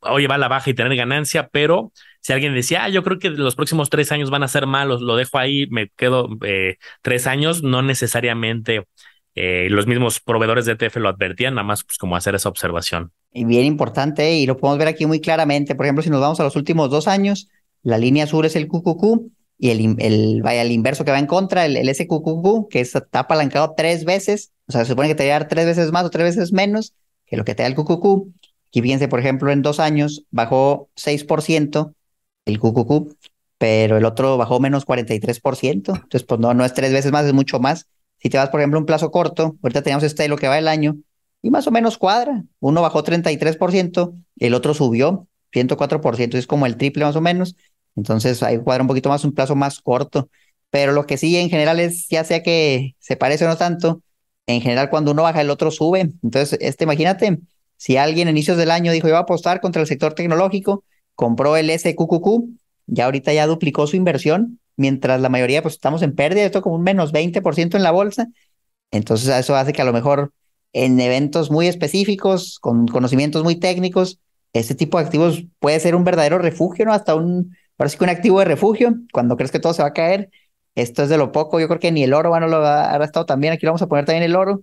la 0.02 0.48
baja 0.48 0.70
y 0.70 0.74
tener 0.74 0.96
ganancia, 0.96 1.48
pero 1.48 1.92
si 2.20 2.32
alguien 2.32 2.54
decía, 2.54 2.84
ah, 2.84 2.88
yo 2.88 3.02
creo 3.02 3.18
que 3.18 3.30
los 3.30 3.54
próximos 3.56 3.90
tres 3.90 4.12
años 4.12 4.30
van 4.30 4.42
a 4.42 4.48
ser 4.48 4.66
malos, 4.66 5.02
lo 5.02 5.16
dejo 5.16 5.38
ahí, 5.38 5.66
me 5.70 5.88
quedo 5.90 6.28
eh, 6.44 6.78
tres 7.02 7.26
años, 7.26 7.62
no 7.62 7.82
necesariamente 7.82 8.86
eh, 9.34 9.68
los 9.70 9.86
mismos 9.86 10.20
proveedores 10.20 10.64
de 10.64 10.72
ETF 10.72 10.96
lo 10.96 11.08
advertían, 11.08 11.54
nada 11.54 11.66
más 11.66 11.84
pues 11.84 11.98
como 11.98 12.16
hacer 12.16 12.34
esa 12.34 12.48
observación. 12.48 13.12
Y 13.32 13.44
bien 13.44 13.64
importante, 13.64 14.34
y 14.34 14.46
lo 14.46 14.56
podemos 14.56 14.78
ver 14.78 14.88
aquí 14.88 15.06
muy 15.06 15.20
claramente. 15.20 15.74
Por 15.74 15.86
ejemplo, 15.86 16.02
si 16.02 16.10
nos 16.10 16.20
vamos 16.20 16.38
a 16.40 16.44
los 16.44 16.56
últimos 16.56 16.90
dos 16.90 17.08
años, 17.08 17.48
la 17.82 17.98
línea 17.98 18.24
azul 18.24 18.44
es 18.44 18.56
el 18.56 18.68
QQQ 18.68 19.30
y 19.58 19.70
el, 19.70 19.96
el, 19.98 20.42
vaya, 20.42 20.62
el 20.62 20.72
inverso 20.72 21.04
que 21.04 21.10
va 21.10 21.18
en 21.18 21.26
contra, 21.26 21.66
el, 21.66 21.76
el 21.76 21.92
SQQQ, 21.92 22.68
que 22.68 22.80
está 22.80 23.20
apalancado 23.20 23.74
tres 23.76 24.04
veces, 24.04 24.52
o 24.66 24.72
sea, 24.72 24.84
se 24.84 24.90
supone 24.90 25.08
que 25.08 25.14
te 25.14 25.28
va 25.28 25.36
a 25.36 25.38
dar 25.40 25.48
tres 25.48 25.66
veces 25.66 25.92
más 25.92 26.04
o 26.04 26.10
tres 26.10 26.36
veces 26.36 26.52
menos 26.52 26.94
que 27.26 27.36
lo 27.36 27.44
que 27.44 27.54
te 27.54 27.62
da 27.62 27.68
el 27.68 27.74
QQQ. 27.74 28.28
Aquí 28.68 28.82
fíjense, 28.82 29.08
por 29.08 29.20
ejemplo, 29.20 29.50
en 29.52 29.62
dos 29.62 29.80
años 29.80 30.24
bajó 30.30 30.88
6% 30.96 31.94
el 32.44 32.58
QQQ, 32.58 33.14
pero 33.58 33.96
el 33.96 34.04
otro 34.04 34.36
bajó 34.36 34.60
menos 34.60 34.86
43%. 34.86 35.72
Entonces, 35.72 36.22
pues 36.24 36.40
no, 36.40 36.54
no 36.54 36.64
es 36.64 36.74
tres 36.74 36.92
veces 36.92 37.12
más, 37.12 37.24
es 37.24 37.32
mucho 37.32 37.60
más. 37.60 37.88
Si 38.24 38.30
te 38.30 38.38
vas, 38.38 38.48
por 38.48 38.60
ejemplo, 38.60 38.80
un 38.80 38.86
plazo 38.86 39.10
corto, 39.10 39.58
ahorita 39.62 39.82
tenemos 39.82 40.02
este 40.02 40.22
de 40.22 40.30
lo 40.30 40.38
que 40.38 40.48
va 40.48 40.58
el 40.58 40.66
año, 40.66 40.96
y 41.42 41.50
más 41.50 41.66
o 41.66 41.70
menos 41.70 41.98
cuadra. 41.98 42.42
Uno 42.58 42.80
bajó 42.80 43.04
33%, 43.04 44.14
el 44.38 44.54
otro 44.54 44.72
subió 44.72 45.28
104%, 45.52 46.38
es 46.38 46.46
como 46.46 46.64
el 46.64 46.78
triple 46.78 47.04
más 47.04 47.16
o 47.16 47.20
menos. 47.20 47.54
Entonces 47.94 48.42
ahí 48.42 48.56
cuadra 48.56 48.82
un 48.82 48.88
poquito 48.88 49.10
más, 49.10 49.26
un 49.26 49.34
plazo 49.34 49.56
más 49.56 49.78
corto. 49.78 50.30
Pero 50.70 50.92
lo 50.92 51.04
que 51.04 51.18
sí 51.18 51.36
en 51.36 51.50
general 51.50 51.80
es, 51.80 52.08
ya 52.08 52.24
sea 52.24 52.42
que 52.42 52.96
se 52.98 53.16
parece 53.16 53.44
o 53.44 53.48
no 53.48 53.58
tanto, 53.58 54.00
en 54.46 54.62
general 54.62 54.88
cuando 54.88 55.12
uno 55.12 55.22
baja 55.22 55.42
el 55.42 55.50
otro 55.50 55.70
sube. 55.70 56.00
Entonces, 56.22 56.58
este, 56.62 56.84
imagínate, 56.84 57.40
si 57.76 57.98
alguien 57.98 58.28
a 58.28 58.30
inicios 58.30 58.56
del 58.56 58.70
año 58.70 58.90
dijo 58.90 59.06
iba 59.06 59.18
a 59.18 59.22
apostar 59.22 59.60
contra 59.60 59.82
el 59.82 59.86
sector 59.86 60.14
tecnológico, 60.14 60.82
compró 61.14 61.58
el 61.58 61.68
SQQQ, 61.68 62.26
ya 62.86 63.04
ahorita 63.04 63.34
ya 63.34 63.46
duplicó 63.46 63.86
su 63.86 63.96
inversión, 63.96 64.60
mientras 64.76 65.20
la 65.20 65.28
mayoría 65.28 65.62
pues 65.62 65.74
estamos 65.74 66.02
en 66.02 66.14
pérdida, 66.14 66.44
esto 66.44 66.62
como 66.62 66.76
un 66.76 66.82
menos 66.82 67.12
20% 67.12 67.76
en 67.76 67.82
la 67.82 67.90
bolsa. 67.90 68.28
Entonces 68.90 69.28
eso 69.28 69.56
hace 69.56 69.72
que 69.72 69.82
a 69.82 69.84
lo 69.84 69.92
mejor 69.92 70.32
en 70.72 70.98
eventos 71.00 71.50
muy 71.50 71.68
específicos, 71.68 72.58
con 72.60 72.86
conocimientos 72.86 73.44
muy 73.44 73.56
técnicos, 73.56 74.18
este 74.52 74.74
tipo 74.74 74.98
de 74.98 75.04
activos 75.04 75.44
puede 75.58 75.80
ser 75.80 75.94
un 75.94 76.04
verdadero 76.04 76.38
refugio, 76.38 76.84
¿no? 76.84 76.92
Hasta 76.92 77.14
un, 77.14 77.56
parece 77.76 77.98
que 77.98 78.04
un 78.04 78.10
activo 78.10 78.38
de 78.38 78.44
refugio, 78.44 78.94
cuando 79.12 79.36
crees 79.36 79.50
que 79.50 79.58
todo 79.58 79.74
se 79.74 79.82
va 79.82 79.88
a 79.88 79.92
caer. 79.92 80.30
Esto 80.74 81.04
es 81.04 81.08
de 81.08 81.18
lo 81.18 81.32
poco, 81.32 81.60
yo 81.60 81.68
creo 81.68 81.78
que 81.80 81.92
ni 81.92 82.02
el 82.02 82.14
oro, 82.14 82.30
bueno, 82.30 82.48
lo 82.48 82.64
ha, 82.64 82.96
estado 83.04 83.26
también, 83.26 83.52
aquí 83.52 83.64
lo 83.66 83.70
vamos 83.70 83.82
a 83.82 83.86
poner 83.88 84.04
también 84.04 84.24
el 84.24 84.36
oro. 84.36 84.62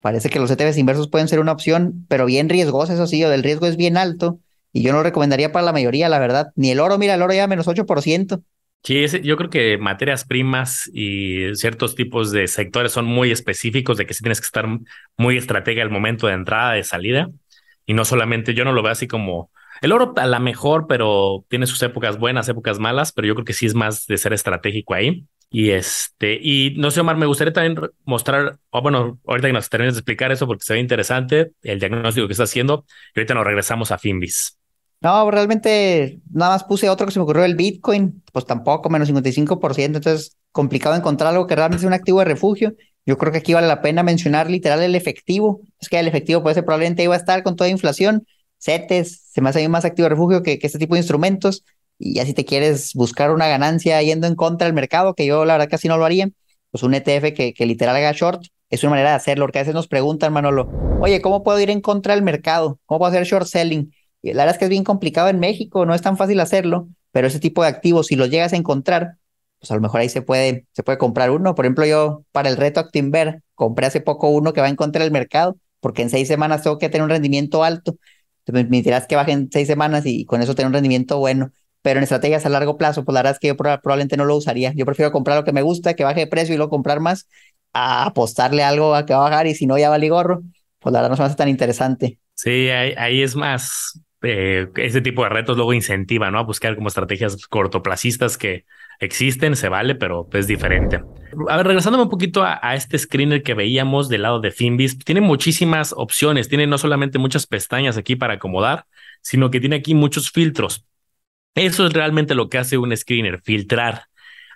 Parece 0.00 0.30
que 0.30 0.40
los 0.40 0.50
ETFs 0.50 0.78
inversos 0.78 1.08
pueden 1.08 1.28
ser 1.28 1.40
una 1.40 1.52
opción, 1.52 2.06
pero 2.08 2.24
bien 2.26 2.48
riesgosa, 2.48 2.94
eso 2.94 3.06
sí, 3.06 3.22
o 3.24 3.30
del 3.30 3.42
riesgo 3.42 3.66
es 3.66 3.76
bien 3.76 3.96
alto, 3.96 4.38
y 4.72 4.82
yo 4.82 4.92
no 4.92 4.98
lo 4.98 5.04
recomendaría 5.04 5.52
para 5.52 5.64
la 5.64 5.72
mayoría, 5.72 6.08
la 6.08 6.18
verdad. 6.18 6.52
Ni 6.56 6.70
el 6.70 6.80
oro, 6.80 6.98
mira, 6.98 7.14
el 7.14 7.22
oro 7.22 7.34
ya 7.34 7.46
menos 7.46 7.68
8%. 7.68 8.42
Sí, 8.84 9.06
yo 9.22 9.36
creo 9.36 9.48
que 9.48 9.78
materias 9.78 10.24
primas 10.24 10.90
y 10.92 11.54
ciertos 11.54 11.94
tipos 11.94 12.32
de 12.32 12.48
sectores 12.48 12.90
son 12.90 13.04
muy 13.04 13.30
específicos 13.30 13.96
de 13.96 14.06
que 14.06 14.14
sí 14.14 14.22
tienes 14.24 14.40
que 14.40 14.46
estar 14.46 14.66
muy 15.16 15.36
estratega 15.36 15.84
al 15.84 15.90
momento 15.90 16.26
de 16.26 16.32
entrada, 16.32 16.72
de 16.72 16.82
salida. 16.82 17.28
Y 17.86 17.94
no 17.94 18.04
solamente, 18.04 18.54
yo 18.54 18.64
no 18.64 18.72
lo 18.72 18.82
veo 18.82 18.90
así 18.90 19.06
como 19.06 19.52
el 19.82 19.92
oro 19.92 20.14
a 20.16 20.26
la 20.26 20.40
mejor, 20.40 20.86
pero 20.88 21.44
tiene 21.48 21.66
sus 21.66 21.80
épocas 21.82 22.18
buenas, 22.18 22.48
épocas 22.48 22.80
malas, 22.80 23.12
pero 23.12 23.28
yo 23.28 23.34
creo 23.34 23.44
que 23.44 23.52
sí 23.52 23.66
es 23.66 23.74
más 23.74 24.06
de 24.06 24.16
ser 24.16 24.32
estratégico 24.32 24.94
ahí. 24.94 25.26
Y 25.48 25.70
este, 25.70 26.38
y 26.40 26.74
no 26.76 26.90
sé, 26.90 27.00
Omar, 27.00 27.16
me 27.16 27.26
gustaría 27.26 27.52
también 27.52 27.90
mostrar, 28.04 28.58
o 28.70 28.82
bueno, 28.82 29.20
ahorita 29.26 29.48
que 29.48 29.52
nos 29.52 29.68
termines 29.68 29.94
de 29.94 30.00
explicar 30.00 30.32
eso 30.32 30.46
porque 30.46 30.64
se 30.64 30.72
ve 30.72 30.80
interesante 30.80 31.52
el 31.62 31.78
diagnóstico 31.78 32.26
que 32.26 32.32
está 32.32 32.44
haciendo, 32.44 32.84
y 33.14 33.20
ahorita 33.20 33.34
nos 33.34 33.44
regresamos 33.44 33.92
a 33.92 33.98
Finbis. 33.98 34.58
No, 35.02 35.30
realmente 35.32 36.20
nada 36.30 36.52
más 36.52 36.64
puse 36.64 36.88
otro 36.88 37.06
que 37.06 37.12
se 37.12 37.18
me 37.18 37.24
ocurrió, 37.24 37.44
el 37.44 37.56
Bitcoin, 37.56 38.22
pues 38.32 38.46
tampoco, 38.46 38.88
menos 38.88 39.08
55%, 39.08 39.96
entonces 39.96 40.36
complicado 40.52 40.94
encontrar 40.94 41.32
algo 41.32 41.48
que 41.48 41.56
realmente 41.56 41.80
sea 41.80 41.88
un 41.88 41.94
activo 41.94 42.20
de 42.20 42.26
refugio. 42.26 42.74
Yo 43.04 43.18
creo 43.18 43.32
que 43.32 43.38
aquí 43.38 43.52
vale 43.52 43.66
la 43.66 43.82
pena 43.82 44.04
mencionar 44.04 44.48
literal 44.48 44.80
el 44.80 44.94
efectivo. 44.94 45.62
Es 45.80 45.88
que 45.88 45.98
el 45.98 46.06
efectivo 46.06 46.42
puede 46.42 46.54
ser 46.54 46.64
probablemente 46.64 47.02
iba 47.02 47.14
a 47.14 47.18
estar 47.18 47.42
con 47.42 47.56
toda 47.56 47.68
inflación. 47.68 48.26
CETES 48.58 49.22
se 49.32 49.40
me 49.40 49.48
hace 49.48 49.68
más 49.68 49.84
activo 49.84 50.04
de 50.04 50.10
refugio 50.10 50.42
que, 50.44 50.60
este 50.62 50.78
tipo 50.78 50.94
de 50.94 51.00
instrumentos. 51.00 51.64
Y 51.98 52.14
ya 52.14 52.24
si 52.24 52.32
te 52.32 52.44
quieres 52.44 52.94
buscar 52.94 53.32
una 53.32 53.48
ganancia 53.48 54.00
yendo 54.02 54.28
en 54.28 54.36
contra 54.36 54.66
del 54.66 54.74
mercado, 54.74 55.14
que 55.14 55.26
yo 55.26 55.44
la 55.44 55.54
verdad 55.54 55.68
casi 55.68 55.88
no 55.88 55.96
lo 55.96 56.04
haría, 56.04 56.28
pues 56.70 56.84
un 56.84 56.94
ETF 56.94 57.34
que, 57.34 57.54
que 57.54 57.66
literal 57.66 57.96
haga 57.96 58.12
short 58.12 58.44
es 58.70 58.84
una 58.84 58.90
manera 58.90 59.10
de 59.10 59.16
hacerlo. 59.16 59.46
Porque 59.46 59.58
a 59.58 59.62
veces 59.62 59.74
nos 59.74 59.88
preguntan, 59.88 60.32
Manolo, 60.32 60.70
oye, 61.00 61.20
¿cómo 61.20 61.42
puedo 61.42 61.58
ir 61.58 61.70
en 61.70 61.80
contra 61.80 62.14
del 62.14 62.22
mercado? 62.22 62.78
¿Cómo 62.86 63.00
puedo 63.00 63.10
hacer 63.10 63.24
short 63.24 63.46
selling? 63.48 63.92
La 64.22 64.44
verdad 64.44 64.54
es 64.54 64.58
que 64.58 64.64
es 64.66 64.70
bien 64.70 64.84
complicado 64.84 65.28
en 65.28 65.40
México, 65.40 65.84
no 65.86 65.94
es 65.94 66.02
tan 66.02 66.16
fácil 66.16 66.38
hacerlo, 66.40 66.88
pero 67.10 67.26
ese 67.26 67.40
tipo 67.40 67.62
de 67.62 67.68
activos, 67.68 68.06
si 68.06 68.16
los 68.16 68.30
llegas 68.30 68.52
a 68.52 68.56
encontrar, 68.56 69.16
pues 69.58 69.70
a 69.70 69.74
lo 69.74 69.80
mejor 69.80 70.00
ahí 70.00 70.08
se 70.08 70.22
puede, 70.22 70.66
se 70.72 70.82
puede 70.82 70.98
comprar 70.98 71.30
uno. 71.30 71.54
Por 71.54 71.64
ejemplo, 71.64 71.84
yo 71.86 72.24
para 72.32 72.48
el 72.48 72.56
reto 72.56 72.80
Actinver 72.80 73.42
compré 73.54 73.86
hace 73.86 74.00
poco 74.00 74.28
uno 74.28 74.52
que 74.52 74.60
va 74.60 74.66
a 74.68 74.70
encontrar 74.70 75.04
el 75.04 75.12
mercado, 75.12 75.56
porque 75.80 76.02
en 76.02 76.10
seis 76.10 76.28
semanas 76.28 76.62
tengo 76.62 76.78
que 76.78 76.88
tener 76.88 77.04
un 77.04 77.10
rendimiento 77.10 77.64
alto. 77.64 77.96
Te 78.44 78.52
permitirás 78.52 79.06
que 79.06 79.16
bajen 79.16 79.48
seis 79.52 79.66
semanas 79.68 80.04
y 80.06 80.24
con 80.24 80.42
eso 80.42 80.54
tener 80.54 80.68
un 80.68 80.72
rendimiento 80.74 81.18
bueno. 81.18 81.52
pero 81.82 81.98
en 81.98 82.04
estrategias 82.04 82.46
a 82.46 82.48
largo 82.48 82.76
plazo, 82.78 83.04
pues 83.04 83.14
la 83.14 83.20
verdad 83.20 83.32
es 83.34 83.38
que 83.40 83.48
yo 83.48 83.56
probablemente 83.56 84.16
no 84.16 84.24
lo 84.24 84.36
usaría. 84.36 84.72
Yo 84.74 84.84
prefiero 84.86 85.10
comprar 85.12 85.36
lo 85.36 85.44
que 85.44 85.52
me 85.52 85.62
gusta, 85.62 85.94
que 85.94 86.04
baje 86.04 86.20
de 86.20 86.26
precio 86.28 86.54
y 86.54 86.56
luego 86.56 86.70
comprar 86.70 87.00
más, 87.00 87.28
a 87.72 88.06
apostarle 88.06 88.62
algo 88.62 88.94
a 88.94 89.04
que 89.06 89.14
va 89.14 89.26
a 89.26 89.30
bajar 89.30 89.46
y 89.46 89.54
si 89.54 89.66
no 89.66 89.78
ya 89.78 89.90
vale 89.90 90.08
gorro, 90.08 90.42
pues 90.78 90.92
la 90.92 91.00
verdad 91.00 91.10
no 91.10 91.16
se 91.16 91.22
me 91.22 91.26
hace 91.26 91.36
tan 91.36 91.48
interesante. 91.48 92.18
Sí, 92.34 92.68
ahí 92.70 93.22
es 93.22 93.36
más, 93.36 94.00
eh, 94.22 94.68
ese 94.76 95.00
tipo 95.00 95.22
de 95.22 95.28
retos 95.28 95.56
luego 95.56 95.72
incentiva, 95.72 96.30
¿no? 96.30 96.38
A 96.38 96.42
buscar 96.42 96.74
como 96.74 96.88
estrategias 96.88 97.46
cortoplacistas 97.46 98.38
que 98.38 98.64
existen, 99.00 99.56
se 99.56 99.68
vale, 99.68 99.94
pero 99.94 100.28
es 100.32 100.46
diferente. 100.46 101.02
A 101.48 101.56
ver, 101.56 101.66
regresándome 101.66 102.04
un 102.04 102.10
poquito 102.10 102.42
a, 102.42 102.58
a, 102.62 102.74
este 102.74 102.98
screener 102.98 103.42
que 103.42 103.54
veíamos 103.54 104.08
del 104.08 104.22
lado 104.22 104.40
de 104.40 104.50
Finbis, 104.50 104.98
tiene 104.98 105.20
muchísimas 105.20 105.92
opciones, 105.96 106.48
tiene 106.48 106.66
no 106.66 106.78
solamente 106.78 107.18
muchas 107.18 107.46
pestañas 107.46 107.96
aquí 107.96 108.16
para 108.16 108.34
acomodar, 108.34 108.86
sino 109.20 109.50
que 109.50 109.60
tiene 109.60 109.76
aquí 109.76 109.94
muchos 109.94 110.30
filtros. 110.30 110.84
Eso 111.54 111.86
es 111.86 111.92
realmente 111.92 112.34
lo 112.34 112.48
que 112.48 112.58
hace 112.58 112.78
un 112.78 112.96
screener, 112.96 113.40
filtrar. 113.42 114.04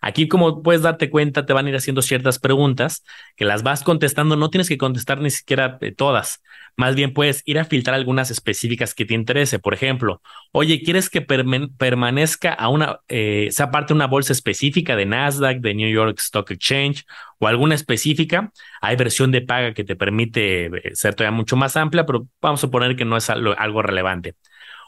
Aquí, 0.07 0.29
como 0.29 0.63
puedes 0.63 0.83
darte 0.83 1.11
cuenta, 1.11 1.47
te 1.47 1.53
van 1.53 1.67
a 1.67 1.71
ir 1.71 1.75
haciendo 1.75 2.01
ciertas 2.01 2.39
preguntas 2.39 3.05
que 3.35 3.45
las 3.45 3.65
vas 3.65 3.83
contestando. 3.83 4.37
No 4.37 4.51
tienes 4.51 4.69
que 4.69 4.79
contestar 4.79 5.21
ni 5.21 5.31
siquiera 5.31 5.79
eh, 5.81 5.91
todas. 5.91 6.45
Más 6.77 6.95
bien 6.95 7.13
puedes 7.13 7.43
ir 7.45 7.59
a 7.59 7.65
filtrar 7.65 7.97
algunas 7.97 8.31
específicas 8.31 8.95
que 8.95 9.05
te 9.05 9.15
interese. 9.15 9.59
Por 9.59 9.75
ejemplo, 9.75 10.23
oye, 10.53 10.81
¿quieres 10.85 11.11
que 11.11 11.23
permanezca 11.23 12.53
a 12.53 12.69
una, 12.69 13.01
eh, 13.09 13.51
una 13.91 14.07
bolsa 14.07 14.33
específica 14.33 14.95
de 14.95 15.07
Nasdaq, 15.07 15.59
de 15.59 15.75
New 15.75 15.91
York 15.91 16.21
Stock 16.21 16.53
Exchange 16.53 17.05
o 17.41 17.49
alguna 17.49 17.75
específica? 17.75 18.53
Hay 18.81 18.95
versión 18.95 19.33
de 19.33 19.41
paga 19.41 19.75
que 19.75 19.83
te 19.83 19.97
permite 19.97 20.67
eh, 20.67 20.95
ser 20.95 21.17
todavía 21.17 21.37
mucho 21.37 21.57
más 21.57 21.77
amplia, 21.77 22.07
pero 22.07 22.29
vamos 22.41 22.61
a 22.61 22.67
suponer 22.69 22.95
que 22.95 23.05
no 23.05 23.17
es 23.17 23.29
algo 23.29 23.83
relevante. 23.83 24.37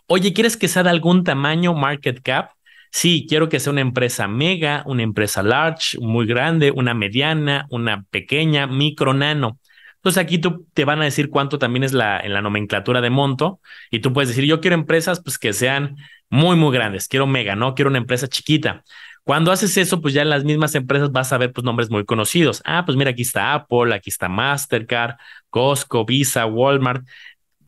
Oye, 0.07 0.33
¿quieres 0.33 0.57
que 0.57 0.69
sea 0.69 0.85
de 0.85 0.91
algún 0.91 1.25
tamaño 1.25 1.75
market 1.75 2.23
cap? 2.23 2.53
Sí, 2.91 3.27
quiero 3.29 3.49
que 3.49 3.61
sea 3.61 3.73
una 3.73 3.81
empresa 3.81 4.29
mega, 4.29 4.83
una 4.87 5.03
empresa 5.03 5.43
large, 5.43 5.99
muy 6.01 6.27
grande, 6.27 6.71
una 6.71 6.95
mediana, 6.95 7.67
una 7.71 8.05
pequeña, 8.11 8.67
micro, 8.67 9.15
nano. 9.15 9.59
Entonces 9.97 10.23
aquí 10.23 10.39
tú 10.39 10.67
te 10.75 10.85
van 10.85 11.01
a 11.03 11.05
decir 11.05 11.29
cuánto 11.29 11.59
también 11.59 11.83
es 11.85 11.93
la 11.93 12.21
en 12.21 12.33
la 12.33 12.41
nomenclatura 12.41 13.01
de 13.01 13.11
monto 13.11 13.61
y 13.91 13.99
tú 14.01 14.13
puedes 14.13 14.29
decir, 14.29 14.45
yo 14.45 14.61
quiero 14.61 14.75
empresas 14.75 15.21
pues 15.23 15.39
que 15.39 15.53
sean 15.53 15.97
muy 16.31 16.57
muy 16.57 16.73
grandes, 16.73 17.09
quiero 17.09 17.27
mega, 17.27 17.57
no 17.57 17.75
quiero 17.75 17.91
una 17.91 17.99
empresa 17.99 18.29
chiquita. 18.29 18.85
Cuando 19.25 19.53
haces 19.53 19.77
eso, 19.77 20.01
pues 20.01 20.15
ya 20.15 20.23
en 20.23 20.31
las 20.31 20.45
mismas 20.45 20.75
empresas 20.75 21.13
vas 21.13 21.33
a 21.35 21.39
ver 21.39 21.53
pues 21.53 21.63
nombres 21.63 21.91
muy 21.91 22.07
conocidos. 22.07 22.63
Ah, 22.65 22.85
pues 22.87 22.97
mira, 22.97 23.11
aquí 23.11 23.23
está 23.23 23.53
Apple, 23.53 23.95
aquí 23.95 24.09
está 24.09 24.29
Mastercard, 24.29 25.17
Costco, 25.51 26.07
Visa, 26.07 26.47
Walmart 26.47 27.07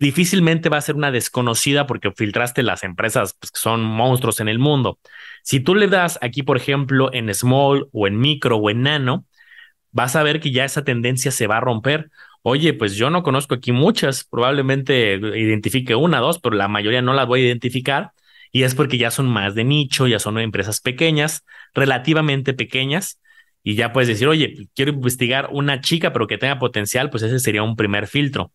difícilmente 0.01 0.69
va 0.69 0.79
a 0.79 0.81
ser 0.81 0.97
una 0.97 1.13
desconocida 1.13 1.87
porque 1.87 2.11
filtraste 2.11 2.63
las 2.63 2.83
empresas 2.83 3.37
pues, 3.39 3.53
que 3.53 3.61
son 3.61 3.83
monstruos 3.83 4.41
en 4.41 4.49
el 4.49 4.59
mundo. 4.59 4.99
Si 5.43 5.61
tú 5.61 5.75
le 5.75 5.87
das 5.89 6.19
aquí, 6.23 6.43
por 6.43 6.57
ejemplo, 6.57 7.11
en 7.13 7.33
small 7.35 7.89
o 7.93 8.07
en 8.09 8.19
micro 8.19 8.57
o 8.57 8.71
en 8.71 8.83
nano, 8.83 9.27
vas 9.93 10.17
a 10.17 10.23
ver 10.23 10.41
que 10.41 10.51
ya 10.51 10.65
esa 10.65 10.85
tendencia 10.85 11.31
se 11.31 11.47
va 11.47 11.59
a 11.59 11.61
romper. 11.61 12.11
Oye, 12.43 12.73
pues 12.73 12.97
yo 12.97 13.11
no 13.11 13.23
conozco 13.23 13.55
aquí 13.55 13.73
muchas, 13.73 14.25
probablemente 14.25 15.15
identifique 15.15 15.95
una, 15.95 16.19
dos, 16.21 16.39
pero 16.41 16.57
la 16.57 16.69
mayoría 16.69 17.03
no 17.03 17.13
las 17.13 17.27
voy 17.27 17.43
a 17.43 17.47
identificar. 17.47 18.13
Y 18.53 18.65
es 18.65 18.75
porque 18.75 18.99
ya 18.99 19.11
son 19.11 19.29
más 19.29 19.55
de 19.55 19.65
nicho, 19.65 20.09
ya 20.09 20.19
son 20.19 20.39
empresas 20.39 20.81
pequeñas, 20.81 21.45
relativamente 21.75 22.53
pequeñas, 22.55 23.21
y 23.63 23.75
ya 23.75 23.93
puedes 23.93 24.09
decir, 24.09 24.27
oye, 24.27 24.69
quiero 24.75 24.93
investigar 24.93 25.51
una 25.53 25.81
chica, 25.81 26.13
pero 26.13 26.27
que 26.27 26.39
tenga 26.39 26.59
potencial, 26.59 27.11
pues 27.11 27.23
ese 27.23 27.39
sería 27.39 27.63
un 27.63 27.77
primer 27.77 28.07
filtro. 28.07 28.53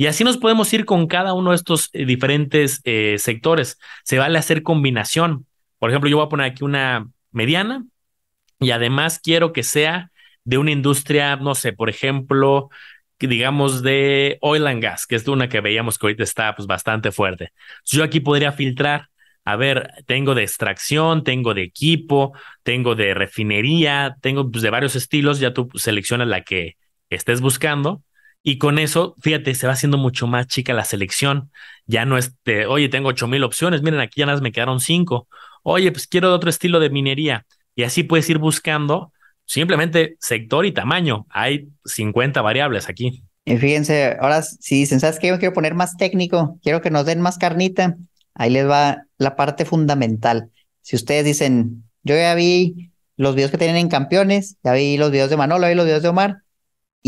Y 0.00 0.06
así 0.06 0.22
nos 0.22 0.38
podemos 0.38 0.72
ir 0.72 0.84
con 0.84 1.08
cada 1.08 1.34
uno 1.34 1.50
de 1.50 1.56
estos 1.56 1.90
eh, 1.92 2.06
diferentes 2.06 2.80
eh, 2.84 3.16
sectores. 3.18 3.78
Se 4.04 4.16
vale 4.16 4.38
hacer 4.38 4.62
combinación. 4.62 5.46
Por 5.80 5.90
ejemplo, 5.90 6.08
yo 6.08 6.18
voy 6.18 6.26
a 6.26 6.28
poner 6.28 6.46
aquí 6.46 6.62
una 6.62 7.08
mediana 7.32 7.84
y 8.60 8.70
además 8.70 9.18
quiero 9.20 9.52
que 9.52 9.64
sea 9.64 10.12
de 10.44 10.56
una 10.56 10.70
industria, 10.70 11.34
no 11.36 11.56
sé, 11.56 11.72
por 11.72 11.90
ejemplo, 11.90 12.70
digamos 13.18 13.82
de 13.82 14.38
oil 14.40 14.68
and 14.68 14.80
gas, 14.80 15.04
que 15.04 15.16
es 15.16 15.26
una 15.26 15.48
que 15.48 15.60
veíamos 15.60 15.98
que 15.98 16.06
ahorita 16.06 16.22
está 16.22 16.54
pues 16.54 16.68
bastante 16.68 17.10
fuerte. 17.10 17.52
Yo 17.84 18.04
aquí 18.04 18.20
podría 18.20 18.52
filtrar, 18.52 19.08
a 19.44 19.56
ver, 19.56 19.90
tengo 20.06 20.36
de 20.36 20.44
extracción, 20.44 21.24
tengo 21.24 21.54
de 21.54 21.62
equipo, 21.64 22.34
tengo 22.62 22.94
de 22.94 23.14
refinería, 23.14 24.16
tengo 24.20 24.48
pues, 24.48 24.62
de 24.62 24.70
varios 24.70 24.94
estilos, 24.94 25.40
ya 25.40 25.52
tú 25.52 25.68
seleccionas 25.74 26.28
la 26.28 26.42
que 26.42 26.76
estés 27.10 27.40
buscando 27.40 28.02
y 28.42 28.58
con 28.58 28.78
eso, 28.78 29.14
fíjate, 29.20 29.54
se 29.54 29.66
va 29.66 29.72
haciendo 29.72 29.98
mucho 29.98 30.26
más 30.26 30.46
chica 30.46 30.72
la 30.72 30.84
selección. 30.84 31.50
Ya 31.86 32.04
no 32.04 32.16
es 32.16 32.34
de, 32.44 32.66
oye, 32.66 32.88
tengo 32.88 33.08
ocho 33.08 33.26
mil 33.26 33.44
opciones, 33.44 33.82
miren, 33.82 34.00
aquí 34.00 34.20
ya 34.20 34.26
nada 34.26 34.40
me 34.40 34.52
quedaron 34.52 34.80
cinco. 34.80 35.28
Oye, 35.62 35.90
pues 35.92 36.06
quiero 36.06 36.32
otro 36.32 36.48
estilo 36.48 36.80
de 36.80 36.90
minería. 36.90 37.46
Y 37.74 37.82
así 37.82 38.02
puedes 38.02 38.28
ir 38.30 38.38
buscando 38.38 39.12
simplemente 39.44 40.16
sector 40.20 40.66
y 40.66 40.72
tamaño. 40.72 41.26
Hay 41.30 41.68
50 41.84 42.40
variables 42.42 42.88
aquí. 42.88 43.24
Y 43.44 43.56
fíjense, 43.56 44.16
ahora 44.20 44.42
si 44.42 44.76
dicen, 44.76 45.00
¿sabes 45.00 45.18
qué? 45.18 45.28
Yo 45.28 45.38
quiero 45.38 45.54
poner 45.54 45.74
más 45.74 45.96
técnico, 45.96 46.58
quiero 46.62 46.80
que 46.80 46.90
nos 46.90 47.06
den 47.06 47.20
más 47.20 47.38
carnita. 47.38 47.96
Ahí 48.34 48.50
les 48.50 48.68
va 48.68 49.04
la 49.16 49.36
parte 49.36 49.64
fundamental. 49.64 50.50
Si 50.82 50.96
ustedes 50.96 51.24
dicen, 51.24 51.84
yo 52.02 52.14
ya 52.14 52.34
vi 52.34 52.92
los 53.16 53.34
videos 53.34 53.50
que 53.50 53.58
tienen 53.58 53.76
en 53.76 53.88
campeones, 53.88 54.56
ya 54.62 54.72
vi 54.72 54.96
los 54.96 55.10
videos 55.10 55.30
de 55.30 55.36
Manolo, 55.36 55.62
ya 55.62 55.70
vi 55.70 55.74
los 55.74 55.86
videos 55.86 56.02
de 56.02 56.08
Omar, 56.08 56.42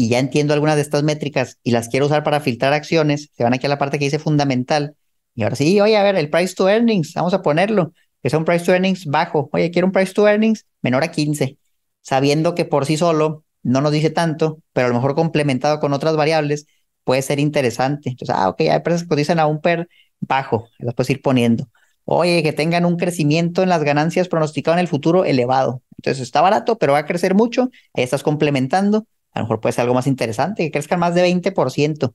y 0.01 0.09
ya 0.09 0.19
entiendo 0.19 0.55
algunas 0.55 0.77
de 0.77 0.81
estas 0.81 1.03
métricas 1.03 1.59
y 1.63 1.73
las 1.73 1.91
quiero 1.91 2.07
usar 2.07 2.25
para 2.25 2.41
filtrar 2.41 2.73
acciones, 2.73 3.29
se 3.37 3.45
van 3.45 3.53
aquí 3.53 3.67
a 3.67 3.69
la 3.69 3.77
parte 3.77 3.99
que 3.99 4.07
dice 4.07 4.19
fundamental. 4.19 4.97
Y 5.35 5.43
ahora 5.43 5.57
sí, 5.57 5.79
oye, 5.79 5.95
a 5.95 6.03
ver, 6.03 6.17
el 6.17 6.31
price 6.31 6.55
to 6.55 6.71
earnings, 6.71 7.13
vamos 7.13 7.35
a 7.35 7.43
ponerlo, 7.43 7.93
que 8.23 8.31
sea 8.31 8.39
un 8.39 8.47
price 8.47 8.65
to 8.65 8.73
earnings 8.73 9.05
bajo. 9.05 9.51
Oye, 9.53 9.71
quiero 9.71 9.87
un 9.87 9.93
price 9.93 10.15
to 10.15 10.27
earnings 10.27 10.65
menor 10.81 11.05
a 11.05 11.11
15, 11.11 11.59
sabiendo 12.01 12.55
que 12.55 12.65
por 12.65 12.87
sí 12.87 12.97
solo 12.97 13.45
no 13.63 13.83
nos 13.83 13.93
dice 13.93 14.09
tanto, 14.09 14.63
pero 14.73 14.87
a 14.87 14.89
lo 14.89 14.95
mejor 14.95 15.15
complementado 15.15 15.81
con 15.81 15.93
otras 15.93 16.17
variables 16.17 16.65
puede 17.05 17.21
ser 17.21 17.39
interesante. 17.39 18.09
Entonces, 18.09 18.35
ah, 18.35 18.49
ok, 18.49 18.61
hay 18.63 18.69
empresas 18.69 19.03
que 19.03 19.09
cotizan 19.09 19.39
a 19.39 19.47
un 19.47 19.61
PER 19.61 19.87
bajo, 20.21 20.71
las 20.79 20.95
puedes 20.95 21.11
ir 21.11 21.21
poniendo. 21.21 21.69
Oye, 22.07 22.43
que 22.43 22.55
tengan 22.55 22.87
un 22.87 22.97
crecimiento 22.97 23.63
en 23.63 23.69
las 23.69 23.85
ganancias 23.85 24.29
pronosticado 24.29 24.79
en 24.79 24.81
el 24.81 24.89
futuro 24.89 25.27
elevado. 25.27 25.83
Entonces 25.99 26.23
está 26.23 26.41
barato, 26.41 26.79
pero 26.79 26.95
va 26.95 27.01
a 27.01 27.05
crecer 27.05 27.35
mucho. 27.35 27.69
Ahí 27.93 28.03
estás 28.03 28.23
complementando 28.23 29.05
a 29.33 29.41
lo 29.41 29.45
mejor 29.45 29.61
puede 29.61 29.73
ser 29.73 29.83
algo 29.83 29.95
más 29.95 30.07
interesante, 30.07 30.65
que 30.65 30.71
crezcan 30.71 31.01
más 31.01 31.15
de 31.15 31.23
20%. 31.23 32.15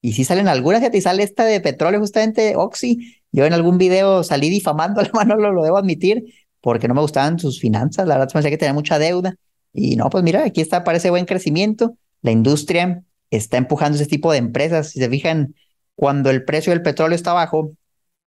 Y 0.00 0.12
si 0.12 0.24
salen 0.24 0.48
algunas, 0.48 0.82
ya 0.82 0.90
te 0.90 1.00
sale 1.00 1.22
esta 1.22 1.44
de 1.44 1.60
petróleo, 1.60 2.00
justamente 2.00 2.54
Oxy. 2.56 3.16
Yo 3.32 3.44
en 3.44 3.52
algún 3.52 3.78
video 3.78 4.22
salí 4.22 4.50
difamando 4.50 5.00
a 5.00 5.04
la 5.04 5.10
mano, 5.12 5.36
lo, 5.36 5.62
debo 5.62 5.78
admitir, 5.78 6.24
porque 6.60 6.88
no 6.88 6.94
me 6.94 7.00
gustaban 7.00 7.38
sus 7.38 7.60
finanzas. 7.60 8.06
La 8.06 8.18
verdad, 8.18 8.32
me 8.34 8.38
decía 8.38 8.50
que 8.50 8.58
tenía 8.58 8.74
mucha 8.74 8.98
deuda. 8.98 9.36
Y 9.72 9.96
no, 9.96 10.08
pues 10.10 10.24
mira, 10.24 10.44
aquí 10.44 10.60
está, 10.60 10.84
parece 10.84 11.10
buen 11.10 11.24
crecimiento. 11.26 11.96
La 12.22 12.30
industria 12.30 13.02
está 13.30 13.56
empujando 13.56 13.96
ese 13.96 14.06
tipo 14.06 14.32
de 14.32 14.38
empresas. 14.38 14.90
Si 14.90 14.98
se 15.00 15.08
fijan, 15.08 15.54
cuando 15.94 16.30
el 16.30 16.44
precio 16.44 16.72
del 16.72 16.82
petróleo 16.82 17.16
está 17.16 17.32
bajo, 17.32 17.72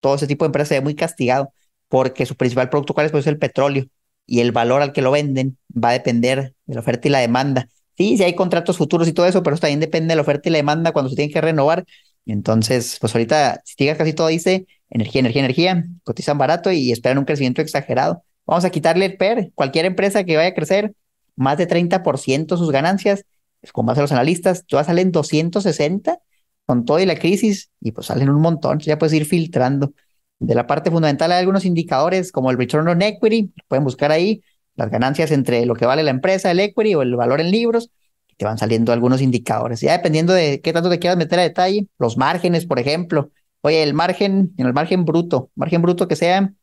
todo 0.00 0.16
ese 0.16 0.26
tipo 0.26 0.44
de 0.44 0.48
empresas 0.48 0.68
se 0.68 0.74
ve 0.74 0.80
muy 0.80 0.94
castigado, 0.94 1.52
porque 1.88 2.26
su 2.26 2.36
principal 2.36 2.70
producto, 2.70 2.94
¿cuál 2.94 3.06
es? 3.06 3.12
Pues 3.12 3.26
el 3.26 3.38
petróleo. 3.38 3.86
Y 4.26 4.40
el 4.40 4.52
valor 4.52 4.82
al 4.82 4.92
que 4.92 5.00
lo 5.00 5.10
venden 5.10 5.56
va 5.72 5.90
a 5.90 5.92
depender 5.92 6.54
de 6.66 6.74
la 6.74 6.80
oferta 6.80 7.08
y 7.08 7.10
la 7.10 7.20
demanda. 7.20 7.68
Sí, 7.98 8.16
sí 8.16 8.22
hay 8.22 8.34
contratos 8.36 8.76
futuros 8.78 9.08
y 9.08 9.12
todo 9.12 9.26
eso, 9.26 9.42
pero 9.42 9.54
eso 9.54 9.62
también 9.62 9.80
depende 9.80 10.12
de 10.12 10.16
la 10.16 10.22
oferta 10.22 10.48
y 10.48 10.52
la 10.52 10.58
demanda 10.58 10.92
cuando 10.92 11.10
se 11.10 11.16
tienen 11.16 11.32
que 11.32 11.40
renovar. 11.40 11.84
Entonces, 12.26 12.96
pues 13.00 13.14
ahorita, 13.14 13.60
si 13.64 13.74
digas 13.78 13.98
casi 13.98 14.12
todo 14.12 14.28
dice 14.28 14.66
energía, 14.90 15.20
energía, 15.20 15.42
energía, 15.42 15.84
cotizan 16.04 16.38
barato 16.38 16.70
y 16.70 16.92
esperan 16.92 17.18
un 17.18 17.24
crecimiento 17.24 17.60
exagerado. 17.60 18.22
Vamos 18.46 18.64
a 18.64 18.70
quitarle 18.70 19.04
el 19.06 19.16
PER. 19.16 19.50
Cualquier 19.54 19.84
empresa 19.86 20.24
que 20.24 20.36
vaya 20.36 20.50
a 20.50 20.54
crecer 20.54 20.94
más 21.36 21.58
de 21.58 21.66
30% 21.66 22.56
sus 22.56 22.70
ganancias, 22.70 23.24
pues 23.60 23.72
con 23.72 23.84
base 23.86 24.00
a 24.00 24.02
los 24.04 24.12
analistas, 24.12 24.64
todas 24.66 24.86
salen 24.86 25.10
260 25.12 26.20
con 26.66 26.84
todo 26.84 27.00
y 27.00 27.06
la 27.06 27.16
crisis 27.18 27.70
y 27.80 27.92
pues 27.92 28.06
salen 28.06 28.30
un 28.30 28.40
montón. 28.40 28.78
Ya 28.78 28.98
puedes 28.98 29.14
ir 29.14 29.24
filtrando. 29.26 29.92
De 30.38 30.54
la 30.54 30.66
parte 30.68 30.90
fundamental 30.90 31.32
hay 31.32 31.40
algunos 31.40 31.64
indicadores 31.64 32.30
como 32.30 32.50
el 32.50 32.58
return 32.58 32.86
on 32.88 33.02
equity, 33.02 33.52
pueden 33.66 33.84
buscar 33.84 34.12
ahí, 34.12 34.42
las 34.78 34.90
ganancias 34.90 35.32
entre 35.32 35.66
lo 35.66 35.74
que 35.74 35.86
vale 35.86 36.04
la 36.04 36.12
empresa, 36.12 36.52
el 36.52 36.60
equity 36.60 36.94
o 36.94 37.02
el 37.02 37.16
valor 37.16 37.40
en 37.40 37.50
libros, 37.50 37.90
te 38.36 38.44
van 38.44 38.58
saliendo 38.58 38.92
algunos 38.92 39.20
indicadores. 39.20 39.80
Ya 39.80 39.92
dependiendo 39.92 40.32
de 40.32 40.60
qué 40.60 40.72
tanto 40.72 40.88
te 40.88 41.00
quieras 41.00 41.18
meter 41.18 41.40
a 41.40 41.42
detalle, 41.42 41.88
los 41.98 42.16
márgenes, 42.16 42.64
por 42.64 42.78
ejemplo. 42.78 43.32
Oye, 43.62 43.82
el 43.82 43.92
margen, 43.92 44.52
en 44.56 44.66
el 44.66 44.72
margen 44.72 45.04
bruto, 45.04 45.50
margen 45.56 45.82
bruto 45.82 46.06
que 46.06 46.14
sea 46.14 46.54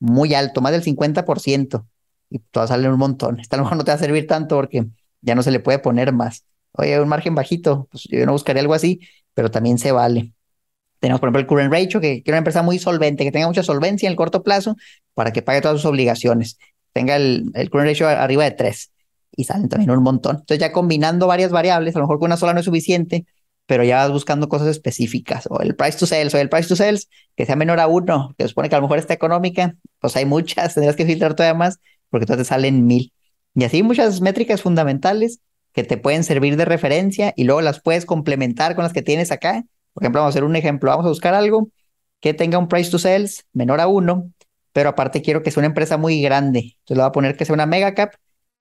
muy 0.00 0.32
alto, 0.32 0.62
más 0.62 0.72
del 0.72 0.82
50%, 0.82 1.86
y 2.30 2.38
todas 2.38 2.70
salen 2.70 2.90
un 2.90 2.98
montón. 2.98 3.38
A 3.50 3.56
lo 3.56 3.64
mejor 3.64 3.76
no 3.76 3.84
te 3.84 3.90
va 3.90 3.96
a 3.96 3.98
servir 3.98 4.26
tanto 4.26 4.56
porque 4.56 4.86
ya 5.20 5.34
no 5.34 5.42
se 5.42 5.50
le 5.50 5.60
puede 5.60 5.78
poner 5.78 6.14
más. 6.14 6.46
Oye, 6.72 6.98
un 6.98 7.08
margen 7.08 7.34
bajito, 7.34 7.86
pues 7.90 8.04
yo 8.04 8.24
no 8.24 8.32
buscaría 8.32 8.62
algo 8.62 8.72
así, 8.72 9.00
pero 9.34 9.50
también 9.50 9.76
se 9.76 9.92
vale. 9.92 10.32
Tenemos, 11.00 11.20
por 11.20 11.28
ejemplo, 11.28 11.40
el 11.40 11.46
current 11.46 11.72
ratio, 11.72 12.00
que 12.00 12.22
quiere 12.22 12.32
una 12.32 12.38
empresa 12.38 12.62
muy 12.62 12.78
solvente, 12.78 13.24
que 13.24 13.32
tenga 13.32 13.46
mucha 13.46 13.62
solvencia 13.62 14.06
en 14.06 14.12
el 14.12 14.16
corto 14.16 14.42
plazo 14.42 14.74
para 15.12 15.32
que 15.32 15.42
pague 15.42 15.60
todas 15.60 15.76
sus 15.76 15.84
obligaciones 15.84 16.56
tenga 16.98 17.14
el, 17.14 17.52
el 17.54 17.70
current 17.70 17.90
ratio 17.90 18.08
arriba 18.08 18.42
de 18.42 18.50
3 18.50 18.90
y 19.36 19.44
salen 19.44 19.68
también 19.68 19.90
un 19.90 20.02
montón. 20.02 20.38
Entonces 20.40 20.58
ya 20.58 20.72
combinando 20.72 21.28
varias 21.28 21.52
variables, 21.52 21.94
a 21.94 22.00
lo 22.00 22.06
mejor 22.06 22.18
con 22.18 22.26
una 22.26 22.36
sola 22.36 22.54
no 22.54 22.58
es 22.58 22.64
suficiente, 22.64 23.24
pero 23.66 23.84
ya 23.84 23.98
vas 23.98 24.10
buscando 24.10 24.48
cosas 24.48 24.66
específicas, 24.66 25.46
o 25.48 25.60
el 25.60 25.76
price 25.76 25.96
to 25.96 26.06
sales, 26.06 26.34
o 26.34 26.38
el 26.38 26.48
price 26.48 26.68
to 26.68 26.74
sales 26.74 27.08
que 27.36 27.46
sea 27.46 27.54
menor 27.54 27.78
a 27.78 27.86
uno, 27.86 28.34
que 28.36 28.48
supone 28.48 28.68
que 28.68 28.74
a 28.74 28.78
lo 28.78 28.82
mejor 28.82 28.98
está 28.98 29.14
económica, 29.14 29.76
pues 30.00 30.16
hay 30.16 30.24
muchas, 30.24 30.74
tendrás 30.74 30.96
que 30.96 31.06
filtrar 31.06 31.34
todavía 31.34 31.56
más, 31.56 31.78
porque 32.10 32.24
entonces 32.24 32.48
te 32.48 32.48
salen 32.48 32.84
mil. 32.84 33.12
Y 33.54 33.62
así 33.62 33.84
muchas 33.84 34.20
métricas 34.20 34.60
fundamentales 34.60 35.40
que 35.72 35.84
te 35.84 35.98
pueden 35.98 36.24
servir 36.24 36.56
de 36.56 36.64
referencia 36.64 37.32
y 37.36 37.44
luego 37.44 37.60
las 37.60 37.80
puedes 37.80 38.06
complementar 38.06 38.74
con 38.74 38.82
las 38.82 38.92
que 38.92 39.02
tienes 39.02 39.30
acá. 39.30 39.64
Por 39.92 40.02
ejemplo, 40.02 40.20
vamos 40.20 40.32
a 40.32 40.34
hacer 40.34 40.44
un 40.44 40.56
ejemplo, 40.56 40.90
vamos 40.90 41.06
a 41.06 41.10
buscar 41.10 41.34
algo 41.34 41.68
que 42.20 42.34
tenga 42.34 42.58
un 42.58 42.66
price 42.66 42.90
to 42.90 42.98
sales 42.98 43.46
menor 43.52 43.80
a 43.80 43.86
uno, 43.86 44.32
pero 44.72 44.90
aparte 44.90 45.22
quiero 45.22 45.42
que 45.42 45.50
sea 45.50 45.60
una 45.60 45.68
empresa 45.68 45.96
muy 45.96 46.20
grande. 46.22 46.58
Entonces 46.60 46.96
le 46.96 47.02
voy 47.02 47.08
a 47.08 47.12
poner 47.12 47.36
que 47.36 47.44
sea 47.44 47.54
una 47.54 47.66
mega 47.66 47.94
cap 47.94 48.14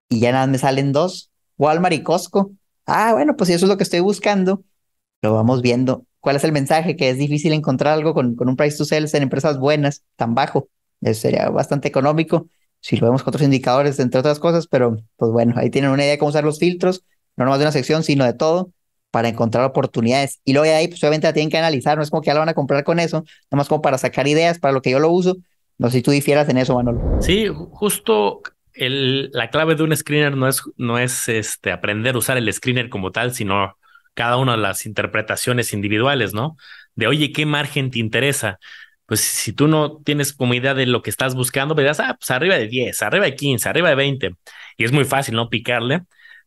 y 0.09 0.19
ya 0.19 0.31
nada 0.31 0.47
me 0.47 0.57
salen 0.57 0.91
dos, 0.93 1.31
Walmart 1.57 1.93
y 1.95 2.03
Costco. 2.03 2.51
Ah, 2.85 3.13
bueno, 3.13 3.35
pues 3.35 3.49
si 3.49 3.53
eso 3.53 3.65
es 3.65 3.69
lo 3.69 3.77
que 3.77 3.83
estoy 3.83 3.99
buscando, 3.99 4.63
lo 5.21 5.33
vamos 5.33 5.61
viendo. 5.61 6.05
¿Cuál 6.19 6.37
es 6.37 6.43
el 6.43 6.51
mensaje? 6.51 6.95
Que 6.95 7.09
es 7.09 7.17
difícil 7.17 7.53
encontrar 7.53 7.93
algo 7.93 8.13
con, 8.13 8.35
con 8.35 8.49
un 8.49 8.55
price 8.55 8.77
to 8.77 8.85
sales 8.85 9.13
en 9.13 9.23
empresas 9.23 9.59
buenas, 9.59 10.03
tan 10.15 10.35
bajo. 10.35 10.69
Eso 11.01 11.21
sería 11.21 11.49
bastante 11.49 11.87
económico 11.87 12.47
si 12.81 12.97
lo 12.97 13.07
vemos 13.07 13.23
con 13.23 13.31
otros 13.31 13.43
indicadores, 13.43 13.99
entre 13.99 14.19
otras 14.19 14.39
cosas, 14.39 14.67
pero 14.67 14.97
pues 15.17 15.31
bueno, 15.31 15.53
ahí 15.57 15.69
tienen 15.69 15.91
una 15.91 16.03
idea 16.03 16.13
de 16.13 16.17
cómo 16.17 16.29
usar 16.29 16.43
los 16.43 16.59
filtros, 16.59 17.03
no 17.35 17.45
nomás 17.45 17.59
de 17.59 17.65
una 17.65 17.71
sección, 17.71 18.03
sino 18.03 18.23
de 18.25 18.33
todo, 18.33 18.71
para 19.11 19.29
encontrar 19.29 19.65
oportunidades. 19.65 20.39
Y 20.43 20.53
luego 20.53 20.65
de 20.65 20.75
ahí, 20.75 20.87
pues 20.87 21.03
obviamente 21.03 21.27
la 21.27 21.33
tienen 21.33 21.49
que 21.49 21.57
analizar, 21.57 21.97
no 21.97 22.03
es 22.03 22.09
como 22.09 22.21
que 22.21 22.27
ya 22.27 22.33
la 22.33 22.39
van 22.41 22.49
a 22.49 22.53
comprar 22.53 22.83
con 22.83 22.99
eso, 22.99 23.23
nomás 23.51 23.67
como 23.67 23.81
para 23.81 23.97
sacar 23.97 24.27
ideas 24.27 24.59
para 24.59 24.73
lo 24.73 24.81
que 24.81 24.91
yo 24.91 24.99
lo 24.99 25.09
uso. 25.11 25.37
No 25.77 25.89
si 25.89 26.01
tú 26.01 26.11
difieras 26.11 26.49
en 26.49 26.57
eso, 26.57 26.75
Manolo. 26.75 27.21
Sí, 27.21 27.47
justo 27.71 28.41
el, 28.73 29.29
la 29.33 29.49
clave 29.49 29.75
de 29.75 29.83
un 29.83 29.95
screener 29.95 30.35
no 30.35 30.47
es, 30.47 30.61
no 30.77 30.97
es 30.97 31.27
este, 31.27 31.71
aprender 31.71 32.15
a 32.15 32.17
usar 32.19 32.37
el 32.37 32.51
screener 32.51 32.89
como 32.89 33.11
tal, 33.11 33.33
sino 33.33 33.77
cada 34.13 34.37
una 34.37 34.53
de 34.53 34.59
las 34.59 34.85
interpretaciones 34.85 35.73
individuales, 35.73 36.33
¿no? 36.33 36.57
De, 36.95 37.07
oye, 37.07 37.31
¿qué 37.31 37.45
margen 37.45 37.91
te 37.91 37.99
interesa? 37.99 38.59
Pues 39.05 39.21
si 39.21 39.53
tú 39.53 39.67
no 39.67 40.01
tienes 40.03 40.33
como 40.33 40.53
idea 40.53 40.73
de 40.73 40.85
lo 40.87 41.01
que 41.01 41.11
estás 41.11 41.35
buscando, 41.35 41.75
verás, 41.75 41.97
pues 41.97 42.09
ah, 42.09 42.15
pues 42.19 42.31
arriba 42.31 42.55
de 42.55 42.67
10, 42.67 43.01
arriba 43.03 43.25
de 43.25 43.35
15, 43.35 43.69
arriba 43.69 43.89
de 43.89 43.95
20. 43.95 44.31
Y 44.77 44.83
es 44.83 44.91
muy 44.91 45.05
fácil, 45.05 45.35
¿no? 45.35 45.49
Picarle, 45.49 46.01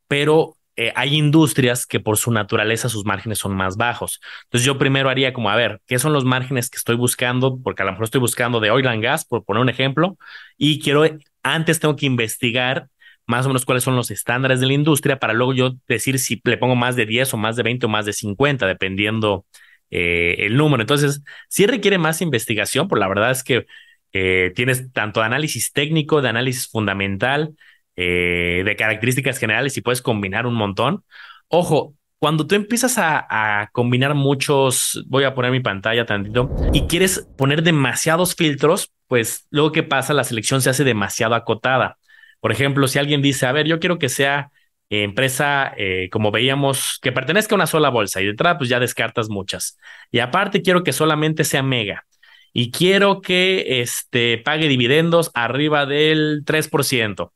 pero 0.08 0.56
eh, 0.80 0.94
hay 0.96 1.14
industrias 1.14 1.84
que 1.84 2.00
por 2.00 2.16
su 2.16 2.32
naturaleza 2.32 2.88
sus 2.88 3.04
márgenes 3.04 3.36
son 3.36 3.54
más 3.54 3.76
bajos. 3.76 4.18
Entonces 4.44 4.64
yo 4.64 4.78
primero 4.78 5.10
haría 5.10 5.34
como, 5.34 5.50
a 5.50 5.54
ver, 5.56 5.82
¿qué 5.86 5.98
son 5.98 6.14
los 6.14 6.24
márgenes 6.24 6.70
que 6.70 6.78
estoy 6.78 6.96
buscando? 6.96 7.58
Porque 7.62 7.82
a 7.82 7.84
lo 7.84 7.90
mejor 7.92 8.04
estoy 8.04 8.22
buscando 8.22 8.60
de 8.60 8.70
oil 8.70 8.86
and 8.86 9.02
gas, 9.02 9.26
por 9.26 9.44
poner 9.44 9.60
un 9.60 9.68
ejemplo, 9.68 10.16
y 10.56 10.80
quiero, 10.80 11.04
antes 11.42 11.80
tengo 11.80 11.96
que 11.96 12.06
investigar 12.06 12.88
más 13.26 13.44
o 13.44 13.50
menos 13.50 13.66
cuáles 13.66 13.84
son 13.84 13.94
los 13.94 14.10
estándares 14.10 14.58
de 14.60 14.68
la 14.68 14.72
industria 14.72 15.18
para 15.18 15.34
luego 15.34 15.52
yo 15.52 15.74
decir 15.86 16.18
si 16.18 16.40
le 16.44 16.56
pongo 16.56 16.76
más 16.76 16.96
de 16.96 17.04
10 17.04 17.34
o 17.34 17.36
más 17.36 17.56
de 17.56 17.62
20 17.62 17.84
o 17.84 17.88
más 17.90 18.06
de 18.06 18.14
50, 18.14 18.66
dependiendo 18.66 19.44
eh, 19.90 20.36
el 20.38 20.56
número. 20.56 20.82
Entonces, 20.82 21.22
sí 21.50 21.66
requiere 21.66 21.98
más 21.98 22.22
investigación, 22.22 22.88
por 22.88 22.98
la 22.98 23.06
verdad 23.06 23.32
es 23.32 23.44
que 23.44 23.66
eh, 24.14 24.50
tienes 24.56 24.90
tanto 24.92 25.20
análisis 25.20 25.72
técnico, 25.72 26.22
de 26.22 26.30
análisis 26.30 26.68
fundamental, 26.68 27.54
eh, 28.02 28.62
de 28.64 28.76
características 28.76 29.36
generales 29.36 29.76
y 29.76 29.82
puedes 29.82 30.00
combinar 30.00 30.46
un 30.46 30.54
montón. 30.54 31.04
Ojo, 31.48 31.94
cuando 32.18 32.46
tú 32.46 32.54
empiezas 32.54 32.94
a, 32.96 33.68
combinar 33.72 34.14
muchos, 34.14 35.04
voy 35.06 35.24
a 35.24 35.34
poner 35.34 35.50
mi 35.50 35.60
pantalla 35.60 36.06
tantito, 36.06 36.50
y 36.72 36.86
quieres 36.86 37.28
poner 37.36 37.62
demasiados 37.62 38.34
filtros, 38.34 38.90
pues 39.06 39.46
luego 39.50 39.72
que 39.72 39.82
pasa, 39.82 40.14
la 40.14 40.24
selección 40.24 40.62
se 40.62 40.70
hace 40.70 40.82
demasiado 40.82 41.34
acotada. 41.34 41.98
Por 42.40 42.52
ejemplo, 42.52 42.88
si 42.88 42.98
alguien 42.98 43.20
dice, 43.20 43.44
a 43.44 43.52
ver, 43.52 43.66
yo 43.66 43.80
quiero 43.80 43.98
que 43.98 44.08
sea 44.08 44.50
empresa, 44.88 45.74
eh, 45.76 46.08
como 46.10 46.30
veíamos, 46.30 46.98
que 47.02 47.12
pertenezca 47.12 47.54
a 47.54 47.56
una 47.56 47.66
sola 47.66 47.90
bolsa 47.90 48.22
y 48.22 48.26
detrás 48.26 48.56
pues 48.56 48.70
ya 48.70 48.80
descartas 48.80 49.28
muchas. 49.28 49.78
Y 50.10 50.20
aparte 50.20 50.62
quiero 50.62 50.84
que 50.84 50.94
solamente 50.94 51.44
sea 51.44 51.62
mega 51.62 52.06
y 52.54 52.70
quiero 52.70 53.20
que 53.20 53.82
este, 53.82 54.38
pague 54.38 54.68
dividendos 54.68 55.30
arriba 55.34 55.84
del 55.84 56.44
3%. 56.46 57.30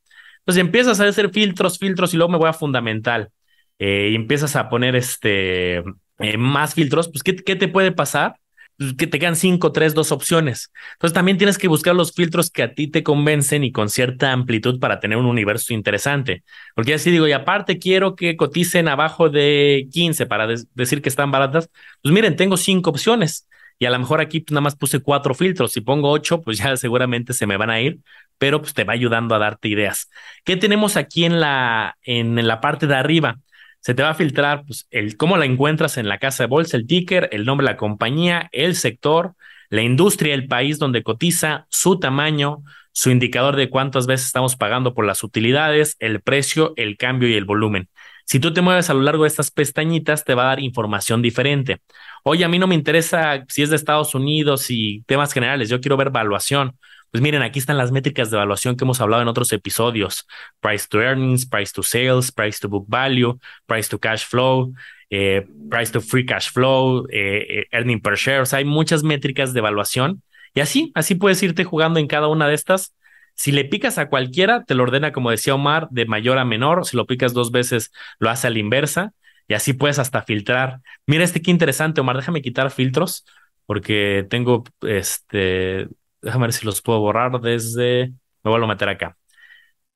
Entonces 0.45 0.61
empiezas 0.61 0.99
a 0.99 1.07
hacer 1.07 1.31
filtros, 1.31 1.79
filtros 1.79 2.13
y 2.13 2.17
luego 2.17 2.31
me 2.31 2.37
voy 2.37 2.49
a 2.49 2.53
fundamental 2.53 3.29
eh, 3.79 4.09
y 4.11 4.15
empiezas 4.15 4.55
a 4.55 4.69
poner 4.69 4.95
este, 4.95 5.83
más 6.37 6.75
filtros, 6.75 7.09
pues 7.09 7.23
¿qué, 7.23 7.35
¿qué 7.35 7.55
te 7.55 7.67
puede 7.67 7.91
pasar? 7.91 8.35
Pues, 8.77 8.93
que 8.93 9.07
te 9.07 9.19
quedan 9.19 9.35
cinco, 9.35 9.71
tres, 9.71 9.93
dos 9.93 10.11
opciones. 10.11 10.71
Entonces 10.93 11.13
también 11.13 11.37
tienes 11.37 11.57
que 11.57 11.67
buscar 11.67 11.95
los 11.95 12.13
filtros 12.13 12.51
que 12.51 12.63
a 12.63 12.73
ti 12.73 12.87
te 12.87 13.03
convencen 13.03 13.63
y 13.63 13.71
con 13.71 13.89
cierta 13.89 14.31
amplitud 14.31 14.79
para 14.79 14.99
tener 14.99 15.17
un 15.17 15.25
universo 15.25 15.73
interesante. 15.73 16.43
Porque 16.75 16.93
así 16.93 17.09
digo, 17.11 17.27
y 17.27 17.31
aparte 17.31 17.79
quiero 17.79 18.15
que 18.15 18.35
coticen 18.35 18.87
abajo 18.87 19.29
de 19.29 19.87
15 19.91 20.25
para 20.25 20.47
decir 20.73 21.01
que 21.01 21.09
están 21.09 21.31
baratas. 21.31 21.69
Pues 22.01 22.13
miren, 22.13 22.35
tengo 22.35 22.57
cinco 22.57 22.89
opciones 22.89 23.47
y 23.79 23.85
a 23.85 23.89
lo 23.89 23.99
mejor 23.99 24.21
aquí 24.21 24.39
pues, 24.39 24.53
nada 24.53 24.61
más 24.61 24.75
puse 24.75 24.99
cuatro 24.99 25.33
filtros. 25.33 25.71
Si 25.71 25.81
pongo 25.81 26.09
ocho, 26.09 26.41
pues 26.41 26.57
ya 26.57 26.77
seguramente 26.77 27.33
se 27.33 27.47
me 27.47 27.57
van 27.57 27.69
a 27.69 27.81
ir, 27.81 27.99
pero 28.37 28.61
pues 28.61 28.73
te 28.73 28.83
va 28.83 28.93
ayudando 28.93 29.35
a 29.35 29.39
darte 29.39 29.67
ideas. 29.67 30.09
¿Qué 30.43 30.57
tenemos 30.57 30.97
aquí 30.97 31.25
en 31.25 31.39
la, 31.39 31.97
la 32.05 32.61
parte 32.61 32.87
de 32.87 32.95
arriba? 32.95 33.37
se 33.85 33.93
te 33.93 34.01
va 34.01 34.09
a 34.09 34.13
filtrar 34.15 34.63
pues, 34.65 34.87
el 34.89 35.15
cómo 35.15 35.37
la 35.37 35.45
encuentras 35.45 35.99
en 35.99 36.09
la 36.09 36.17
casa 36.17 36.41
de 36.41 36.47
bolsa, 36.47 36.75
el 36.75 36.87
ticker, 36.87 37.29
el 37.31 37.45
nombre 37.45 37.67
de 37.67 37.73
la 37.73 37.77
compañía, 37.77 38.49
el 38.51 38.75
sector, 38.75 39.35
la 39.69 39.83
industria, 39.83 40.33
el 40.33 40.47
país 40.47 40.79
donde 40.79 41.03
cotiza, 41.03 41.67
su 41.69 41.99
tamaño, 41.99 42.63
su 42.93 43.11
indicador 43.11 43.55
de 43.55 43.69
cuántas 43.69 44.07
veces 44.07 44.25
estamos 44.25 44.55
pagando 44.55 44.95
por 44.95 45.05
las 45.05 45.23
utilidades, 45.23 45.97
el 45.99 46.21
precio, 46.21 46.73
el 46.77 46.97
cambio 46.97 47.29
y 47.29 47.35
el 47.35 47.45
volumen. 47.45 47.87
Si 48.25 48.39
tú 48.39 48.53
te 48.53 48.61
mueves 48.61 48.89
a 48.89 48.93
lo 48.93 49.01
largo 49.01 49.23
de 49.23 49.29
estas 49.29 49.51
pestañitas, 49.51 50.25
te 50.25 50.33
va 50.33 50.43
a 50.43 50.47
dar 50.47 50.59
información 50.59 51.21
diferente. 51.21 51.81
Oye, 52.23 52.43
a 52.43 52.49
mí 52.49 52.59
no 52.59 52.67
me 52.67 52.75
interesa 52.75 53.45
si 53.47 53.61
es 53.61 53.69
de 53.69 53.75
Estados 53.75 54.15
Unidos 54.15 54.69
y 54.69 55.03
temas 55.03 55.31
generales, 55.31 55.69
yo 55.69 55.79
quiero 55.79 55.95
ver 55.95 56.09
valuación. 56.09 56.77
Pues 57.11 57.21
miren, 57.21 57.43
aquí 57.43 57.59
están 57.59 57.77
las 57.77 57.91
métricas 57.91 58.29
de 58.29 58.35
evaluación 58.35 58.75
que 58.75 58.83
hemos 58.83 58.99
hablado 58.99 59.21
en 59.21 59.29
otros 59.29 59.53
episodios. 59.53 60.27
Price 60.59 60.85
to 60.89 61.01
earnings, 61.01 61.45
price 61.45 61.71
to 61.71 61.81
sales, 61.81 62.31
price 62.31 62.59
to 62.59 62.67
book 62.67 62.85
value, 62.89 63.37
price 63.67 63.87
to 63.89 63.99
cash 63.99 64.25
flow, 64.25 64.73
eh, 65.09 65.45
price 65.69 65.91
to 65.93 66.01
free 66.01 66.25
cash 66.25 66.51
flow, 66.51 67.07
eh, 67.09 67.45
eh, 67.47 67.65
earning 67.71 68.01
per 68.01 68.15
share. 68.15 68.41
O 68.41 68.45
sea, 68.45 68.59
hay 68.59 68.65
muchas 68.65 69.03
métricas 69.03 69.53
de 69.53 69.59
evaluación. 69.59 70.23
Y 70.53 70.59
así, 70.59 70.91
así 70.95 71.15
puedes 71.15 71.41
irte 71.43 71.63
jugando 71.63 71.99
en 71.99 72.07
cada 72.07 72.27
una 72.27 72.47
de 72.47 72.55
estas. 72.55 72.93
Si 73.35 73.51
le 73.51 73.65
picas 73.65 73.97
a 73.97 74.09
cualquiera, 74.09 74.63
te 74.65 74.75
lo 74.75 74.83
ordena, 74.83 75.11
como 75.11 75.31
decía 75.31 75.55
Omar, 75.55 75.87
de 75.91 76.05
mayor 76.05 76.37
a 76.37 76.45
menor. 76.45 76.85
Si 76.85 76.97
lo 76.97 77.05
picas 77.05 77.33
dos 77.33 77.51
veces, 77.51 77.91
lo 78.19 78.29
hace 78.29 78.47
a 78.47 78.49
la 78.49 78.59
inversa. 78.59 79.13
Y 79.47 79.53
así 79.53 79.73
puedes 79.73 79.99
hasta 79.99 80.23
filtrar. 80.23 80.81
Mira 81.05 81.23
este 81.23 81.41
qué 81.41 81.51
interesante, 81.51 82.01
Omar. 82.01 82.15
Déjame 82.17 82.41
quitar 82.41 82.71
filtros 82.71 83.25
porque 83.67 84.25
tengo 84.29 84.63
este 84.81 85.87
Déjame 86.25 86.47
ver 86.47 86.53
si 86.53 86.65
los 86.65 86.81
puedo 86.81 86.99
borrar 86.99 87.39
desde... 87.39 88.11
Me 88.43 88.49
vuelvo 88.51 88.65
a 88.65 88.69
meter 88.69 88.89
acá. 88.89 89.15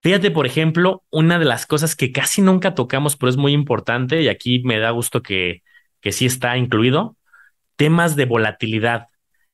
Fíjate, 0.02 0.30
por 0.32 0.46
ejemplo, 0.46 1.04
una 1.10 1.40
de 1.40 1.46
las 1.46 1.66
cosas 1.66 1.96
que 1.96 2.12
casi 2.12 2.42
nunca 2.42 2.76
tocamos, 2.76 3.18
pero 3.18 3.32
es 3.32 3.38
muy 3.38 3.52
importante, 3.52 4.22
y 4.22 4.28
aquí 4.30 4.62
me 4.64 4.80
da 4.80 4.92
gusto 4.92 5.22
que, 5.24 5.64
que 6.02 6.12
sí 6.12 6.28
está 6.28 6.56
incluido, 6.56 7.18
temas 7.76 8.16
de 8.16 8.26
volatilidad. 8.26 9.08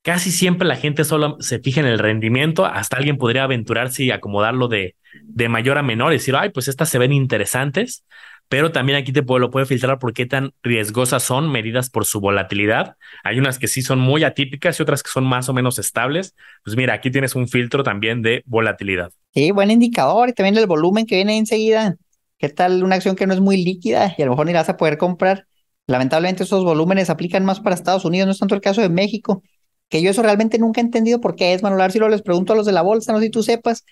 Casi 0.06 0.30
siempre 0.30 0.68
la 0.68 0.76
gente 0.76 1.04
solo 1.04 1.38
se 1.39 1.58
fija 1.58 1.80
en 1.80 1.88
el 1.88 1.98
rendimiento, 1.98 2.63
hasta 2.68 2.98
alguien 2.98 3.18
podría 3.18 3.46
aventurarse 3.46 4.04
y 4.04 4.12
acomodarlo 4.12 4.68
de, 4.68 4.96
de 5.24 5.50
mayor 5.50 5.80
a 5.80 5.82
menor 5.82 6.13
y 6.13 6.18
decir, 6.18 6.36
ay, 6.36 6.50
pues 6.50 6.68
estas 6.68 6.89
se 6.89 7.00
ven 7.00 7.12
interesantes, 7.12 8.06
pero 8.48 8.72
también 8.72 9.00
aquí 9.00 9.12
te 9.12 9.24
lo 9.24 9.50
puede 9.50 9.65
filtrar 9.65 9.98
por 9.98 10.13
qué 10.13 10.28
tan 10.28 10.52
riesgosas 10.62 11.24
son 11.24 11.52
medidas 11.52 11.89
por 11.89 12.06
su 12.06 12.20
volatilidad. 12.20 12.98
Hay 13.24 13.39
unas 13.39 13.58
que 13.58 13.68
sí 13.68 13.82
son 13.82 13.98
muy 13.98 14.24
atípicas 14.24 14.80
y 14.80 14.84
otras 14.84 15.02
que 15.02 15.10
son 15.10 15.26
más 15.26 15.50
o 15.50 15.54
menos 15.54 15.80
estables. 15.80 16.36
Pues 16.63 16.78
mira, 16.78 16.94
aquí 16.94 17.10
tienes 17.10 17.34
un 17.34 17.48
filtro 17.48 17.82
también 17.82 18.22
de 18.22 18.44
volatilidad. 18.46 19.10
Sí, 19.34 19.50
buen 19.50 19.72
indicador 19.72 20.30
y 20.30 20.34
también 20.34 20.56
el 20.56 20.68
volumen 20.68 21.08
que 21.08 21.15
viene 21.15 21.36
enseguida. 21.36 21.96
¿Qué 22.38 22.50
tal 22.50 22.84
una 22.84 22.98
acción 22.98 23.15
que 23.15 23.26
no 23.26 23.34
es 23.34 23.39
muy 23.39 23.58
líquida 23.63 24.13
y 24.15 24.22
a 24.22 24.26
lo 24.26 24.34
mejor 24.34 24.46
ni 24.46 24.54
vas 24.54 24.70
a 24.70 24.78
poder 24.78 25.00
comprar? 25.00 25.48
Lamentablemente 25.88 26.44
esos 26.44 26.63
volúmenes 26.63 27.10
aplican 27.10 27.44
más 27.44 27.60
para 27.60 27.74
Estados 27.74 28.06
Unidos, 28.06 28.28
no 28.28 28.34
es 28.34 28.39
tanto 28.39 28.54
el 28.54 28.62
caso 28.62 28.82
de 28.82 28.89
México, 28.89 29.41
que 29.89 30.02
yo 30.02 30.12
eso 30.12 30.24
realmente 30.24 30.58
nunca 30.58 30.82
he 30.82 30.84
entendido 30.84 31.21
por 31.21 31.36
qué 31.36 31.54
es, 31.54 31.63
Manuel. 31.63 31.91
Si 31.91 32.00
lo 32.00 32.10
les 32.10 32.21
pregunto 32.21 32.54
a 32.54 32.56
los 32.56 32.65
de 32.65 32.71
la 32.71 32.82
bolsa, 32.82 33.12
no 33.12 33.19
sé 33.19 33.26
si 33.26 33.32
tú 33.32 33.43
sepas, 33.43 33.86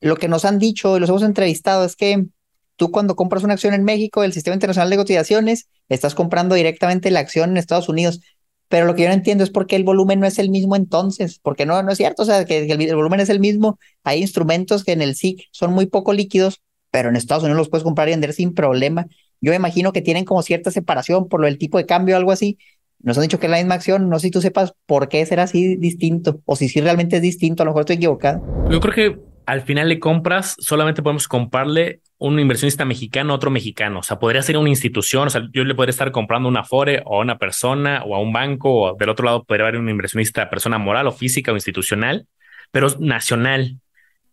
lo 0.00 0.16
que 0.16 0.28
nos 0.28 0.44
han 0.44 0.58
dicho 0.58 0.96
y 0.96 1.00
los 1.00 1.08
hemos 1.08 1.22
entrevistado 1.22 1.84
es 1.84 1.96
que 1.96 2.26
tú 2.76 2.90
cuando 2.90 3.16
compras 3.16 3.44
una 3.44 3.54
acción 3.54 3.74
en 3.74 3.84
México, 3.84 4.22
el 4.22 4.32
Sistema 4.32 4.54
Internacional 4.54 4.90
de 4.90 4.96
Cotizaciones, 4.96 5.68
estás 5.88 6.14
comprando 6.14 6.54
directamente 6.54 7.10
la 7.10 7.20
acción 7.20 7.50
en 7.50 7.56
Estados 7.56 7.88
Unidos. 7.88 8.20
Pero 8.68 8.86
lo 8.86 8.94
que 8.94 9.02
yo 9.02 9.08
no 9.08 9.14
entiendo 9.14 9.44
es 9.44 9.50
por 9.50 9.66
qué 9.66 9.76
el 9.76 9.84
volumen 9.84 10.18
no 10.18 10.26
es 10.26 10.38
el 10.38 10.50
mismo 10.50 10.74
entonces, 10.74 11.38
porque 11.40 11.66
no, 11.66 11.82
no 11.82 11.92
es 11.92 11.98
cierto, 11.98 12.22
o 12.22 12.26
sea, 12.26 12.44
que 12.44 12.64
el, 12.64 12.96
volumen 12.96 13.20
es 13.20 13.28
el 13.28 13.38
mismo. 13.38 13.78
Hay 14.02 14.20
instrumentos 14.20 14.82
que 14.84 14.92
en 14.92 15.02
el 15.02 15.14
SIC 15.14 15.44
son 15.52 15.72
muy 15.72 15.86
poco 15.86 16.12
líquidos, 16.12 16.62
pero 16.90 17.08
en 17.08 17.16
Estados 17.16 17.44
Unidos 17.44 17.58
los 17.58 17.68
puedes 17.68 17.84
comprar 17.84 18.08
y 18.08 18.12
vender 18.12 18.32
sin 18.32 18.54
problema. 18.54 19.06
Yo 19.40 19.50
me 19.52 19.56
imagino 19.56 19.92
que 19.92 20.02
tienen 20.02 20.24
como 20.24 20.42
cierta 20.42 20.70
separación 20.70 21.28
por 21.28 21.40
lo 21.40 21.46
del 21.46 21.58
tipo 21.58 21.78
de 21.78 21.86
cambio 21.86 22.16
o 22.16 22.18
algo 22.18 22.32
así. 22.32 22.58
Nos 23.02 23.16
han 23.18 23.22
dicho 23.22 23.38
que 23.38 23.46
es 23.46 23.50
la 23.50 23.58
misma 23.58 23.74
acción, 23.74 24.08
no 24.08 24.18
sé 24.18 24.28
si 24.28 24.30
tú 24.30 24.40
sepas 24.40 24.74
por 24.86 25.08
qué 25.08 25.24
será 25.26 25.44
así 25.44 25.76
distinto, 25.76 26.40
o 26.44 26.56
si 26.56 26.68
sí 26.68 26.80
realmente 26.80 27.16
es 27.16 27.22
distinto, 27.22 27.62
a 27.62 27.66
lo 27.66 27.70
mejor 27.72 27.82
estoy 27.82 27.96
equivocado. 27.96 28.42
Yo 28.70 28.80
creo 28.80 28.94
que 28.94 29.18
al 29.46 29.62
final 29.62 29.88
de 29.88 30.00
compras 30.00 30.56
solamente 30.58 31.02
podemos 31.02 31.28
comprarle 31.28 32.00
un 32.18 32.38
inversionista 32.40 32.84
mexicano, 32.84 33.34
otro 33.34 33.50
mexicano. 33.50 34.00
O 34.00 34.02
sea, 34.02 34.18
podría 34.18 34.42
ser 34.42 34.56
una 34.56 34.68
institución. 34.68 35.28
O 35.28 35.30
sea, 35.30 35.48
yo 35.52 35.64
le 35.64 35.74
podría 35.74 35.90
estar 35.90 36.10
comprando 36.10 36.48
una 36.48 36.60
Afore 36.60 37.02
o 37.04 37.18
a 37.18 37.20
una 37.20 37.38
persona 37.38 38.02
o 38.04 38.16
a 38.16 38.20
un 38.20 38.32
banco. 38.32 38.72
O 38.72 38.96
del 38.96 39.08
otro 39.08 39.24
lado 39.24 39.44
podría 39.44 39.68
haber 39.68 39.80
un 39.80 39.88
inversionista, 39.88 40.50
persona 40.50 40.78
moral 40.78 41.06
o 41.06 41.12
física 41.12 41.52
o 41.52 41.54
institucional, 41.54 42.26
pero 42.72 42.88
nacional. 42.98 43.78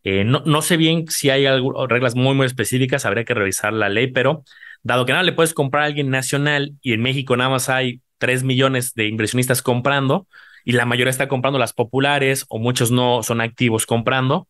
Eh, 0.04 0.23
no, 0.23 0.41
no 0.45 0.62
sé 0.62 0.78
bien 0.78 1.08
si 1.10 1.30
hay 1.30 1.45
reglas 1.88 2.15
muy, 2.15 2.34
muy 2.34 2.47
específicas. 2.47 3.06
Habría 3.06 3.23
que 3.23 3.36
revisar 3.36 3.71
la 3.71 3.89
ley, 3.89 4.08
pero 4.08 4.43
dado 4.82 5.06
que 5.06 5.12
nada 5.12 5.23
le 5.23 5.34
puedes 5.34 5.54
comprar 5.54 5.84
a 5.84 5.86
alguien 5.88 6.10
nacional 6.10 6.73
y 6.82 6.93
en 6.93 7.02
México 7.02 7.38
nada 7.38 7.49
más 7.49 7.69
hay 7.69 8.02
3 8.17 8.43
millones 8.43 8.93
de 8.93 9.08
inversionistas 9.08 9.62
comprando 9.62 10.28
y 10.65 10.73
la 10.73 10.86
mayoría 10.86 11.12
está 11.12 11.28
comprando 11.28 11.60
las 11.60 11.73
populares 11.73 12.45
o 12.49 12.60
muchos 12.60 12.91
no 12.91 13.23
son 13.23 13.41
activos 13.41 13.86
comprando, 13.86 14.47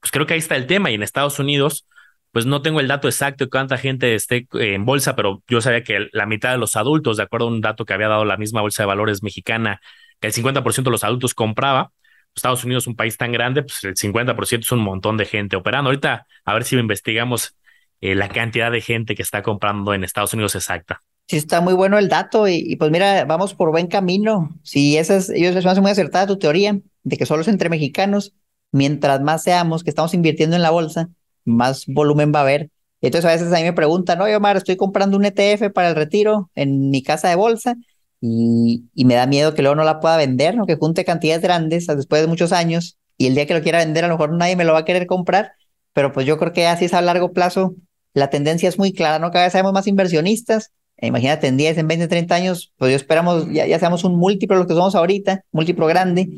pues 0.00 0.12
creo 0.12 0.26
que 0.26 0.34
ahí 0.34 0.38
está 0.38 0.56
el 0.56 0.66
tema. 0.66 0.90
Y 0.90 0.94
en 0.94 1.02
Estados 1.02 1.38
Unidos, 1.38 1.86
pues 2.32 2.46
no 2.46 2.62
tengo 2.62 2.80
el 2.80 2.88
dato 2.88 3.08
exacto 3.08 3.44
de 3.44 3.50
cuánta 3.50 3.78
gente 3.78 4.14
esté 4.14 4.46
eh, 4.54 4.74
en 4.74 4.84
bolsa, 4.84 5.16
pero 5.16 5.42
yo 5.48 5.60
sabía 5.60 5.82
que 5.82 6.08
la 6.12 6.26
mitad 6.26 6.52
de 6.52 6.58
los 6.58 6.76
adultos, 6.76 7.16
de 7.16 7.24
acuerdo 7.24 7.46
a 7.46 7.50
un 7.50 7.60
dato 7.60 7.84
que 7.84 7.94
había 7.94 8.08
dado 8.08 8.24
la 8.24 8.36
misma 8.36 8.60
bolsa 8.60 8.82
de 8.82 8.86
valores 8.86 9.22
mexicana, 9.22 9.80
que 10.20 10.28
el 10.28 10.32
50% 10.32 10.84
de 10.84 10.90
los 10.90 11.04
adultos 11.04 11.34
compraba. 11.34 11.92
Estados 12.34 12.64
Unidos, 12.64 12.86
un 12.86 12.96
país 12.96 13.16
tan 13.16 13.32
grande, 13.32 13.62
pues 13.62 13.82
el 13.84 13.96
50% 13.96 14.60
es 14.60 14.72
un 14.72 14.80
montón 14.80 15.16
de 15.16 15.24
gente 15.24 15.56
operando. 15.56 15.88
Ahorita, 15.88 16.26
a 16.44 16.54
ver 16.54 16.64
si 16.64 16.76
investigamos 16.76 17.56
eh, 18.02 18.14
la 18.14 18.28
cantidad 18.28 18.70
de 18.70 18.82
gente 18.82 19.14
que 19.14 19.22
está 19.22 19.42
comprando 19.42 19.94
en 19.94 20.04
Estados 20.04 20.34
Unidos 20.34 20.54
exacta. 20.54 21.00
Sí, 21.28 21.36
está 21.38 21.60
muy 21.60 21.74
bueno 21.74 21.98
el 21.98 22.08
dato 22.08 22.46
y, 22.46 22.76
pues 22.76 22.90
mira, 22.92 23.24
vamos 23.24 23.54
por 23.54 23.72
buen 23.72 23.88
camino. 23.88 24.50
Si 24.62 24.96
esas, 24.96 25.28
ellos 25.28 25.54
les 25.54 25.66
hace 25.66 25.80
muy 25.80 25.90
acertada 25.90 26.26
tu 26.26 26.38
teoría 26.38 26.78
de 27.02 27.16
que 27.16 27.26
solo 27.26 27.42
es 27.42 27.48
entre 27.48 27.68
mexicanos, 27.68 28.32
mientras 28.70 29.20
más 29.20 29.42
seamos 29.42 29.82
que 29.82 29.90
estamos 29.90 30.14
invirtiendo 30.14 30.54
en 30.54 30.62
la 30.62 30.70
bolsa, 30.70 31.08
más 31.44 31.84
volumen 31.88 32.32
va 32.32 32.40
a 32.40 32.42
haber. 32.42 32.70
Entonces 33.00 33.28
a 33.28 33.32
veces 33.32 33.52
a 33.52 33.56
mí 33.56 33.64
me 33.64 33.72
preguntan, 33.72 34.20
oye 34.20 34.36
Omar, 34.36 34.56
estoy 34.56 34.76
comprando 34.76 35.16
un 35.16 35.24
ETF 35.24 35.70
para 35.72 35.88
el 35.88 35.96
retiro 35.96 36.50
en 36.54 36.90
mi 36.90 37.02
casa 37.02 37.28
de 37.28 37.34
bolsa 37.34 37.76
y, 38.20 38.84
y 38.94 39.04
me 39.04 39.14
da 39.14 39.26
miedo 39.26 39.54
que 39.54 39.62
luego 39.62 39.74
no 39.74 39.84
la 39.84 40.00
pueda 40.00 40.16
vender, 40.16 40.56
¿no? 40.56 40.64
que 40.66 40.76
junte 40.76 41.04
cantidades 41.04 41.42
grandes 41.42 41.86
después 41.88 42.22
de 42.22 42.28
muchos 42.28 42.52
años 42.52 42.98
y 43.18 43.26
el 43.26 43.34
día 43.34 43.46
que 43.46 43.54
lo 43.54 43.62
quiera 43.62 43.78
vender 43.78 44.04
a 44.04 44.08
lo 44.08 44.14
mejor 44.14 44.32
nadie 44.32 44.56
me 44.56 44.64
lo 44.64 44.72
va 44.72 44.80
a 44.80 44.84
querer 44.84 45.06
comprar, 45.06 45.52
pero 45.92 46.12
pues 46.12 46.26
yo 46.26 46.38
creo 46.38 46.52
que 46.52 46.66
así 46.66 46.84
es 46.86 46.94
a 46.94 47.00
largo 47.00 47.32
plazo. 47.32 47.74
La 48.14 48.30
tendencia 48.30 48.68
es 48.68 48.78
muy 48.78 48.92
clara, 48.92 49.18
¿no? 49.18 49.30
Cada 49.30 49.44
vez 49.44 49.52
sabemos 49.52 49.72
más 49.72 49.86
inversionistas. 49.86 50.72
Imagínate, 51.00 51.46
en 51.48 51.56
10, 51.56 51.78
en 51.78 51.88
20, 51.88 52.08
30 52.08 52.34
años, 52.34 52.72
pues 52.78 52.90
yo 52.90 52.96
esperamos, 52.96 53.46
ya, 53.52 53.66
ya 53.66 53.78
seamos 53.78 54.04
un 54.04 54.16
múltiplo 54.16 54.56
de 54.56 54.62
lo 54.62 54.68
que 54.68 54.74
somos 54.74 54.94
ahorita, 54.94 55.44
múltiplo 55.52 55.86
grande, 55.86 56.28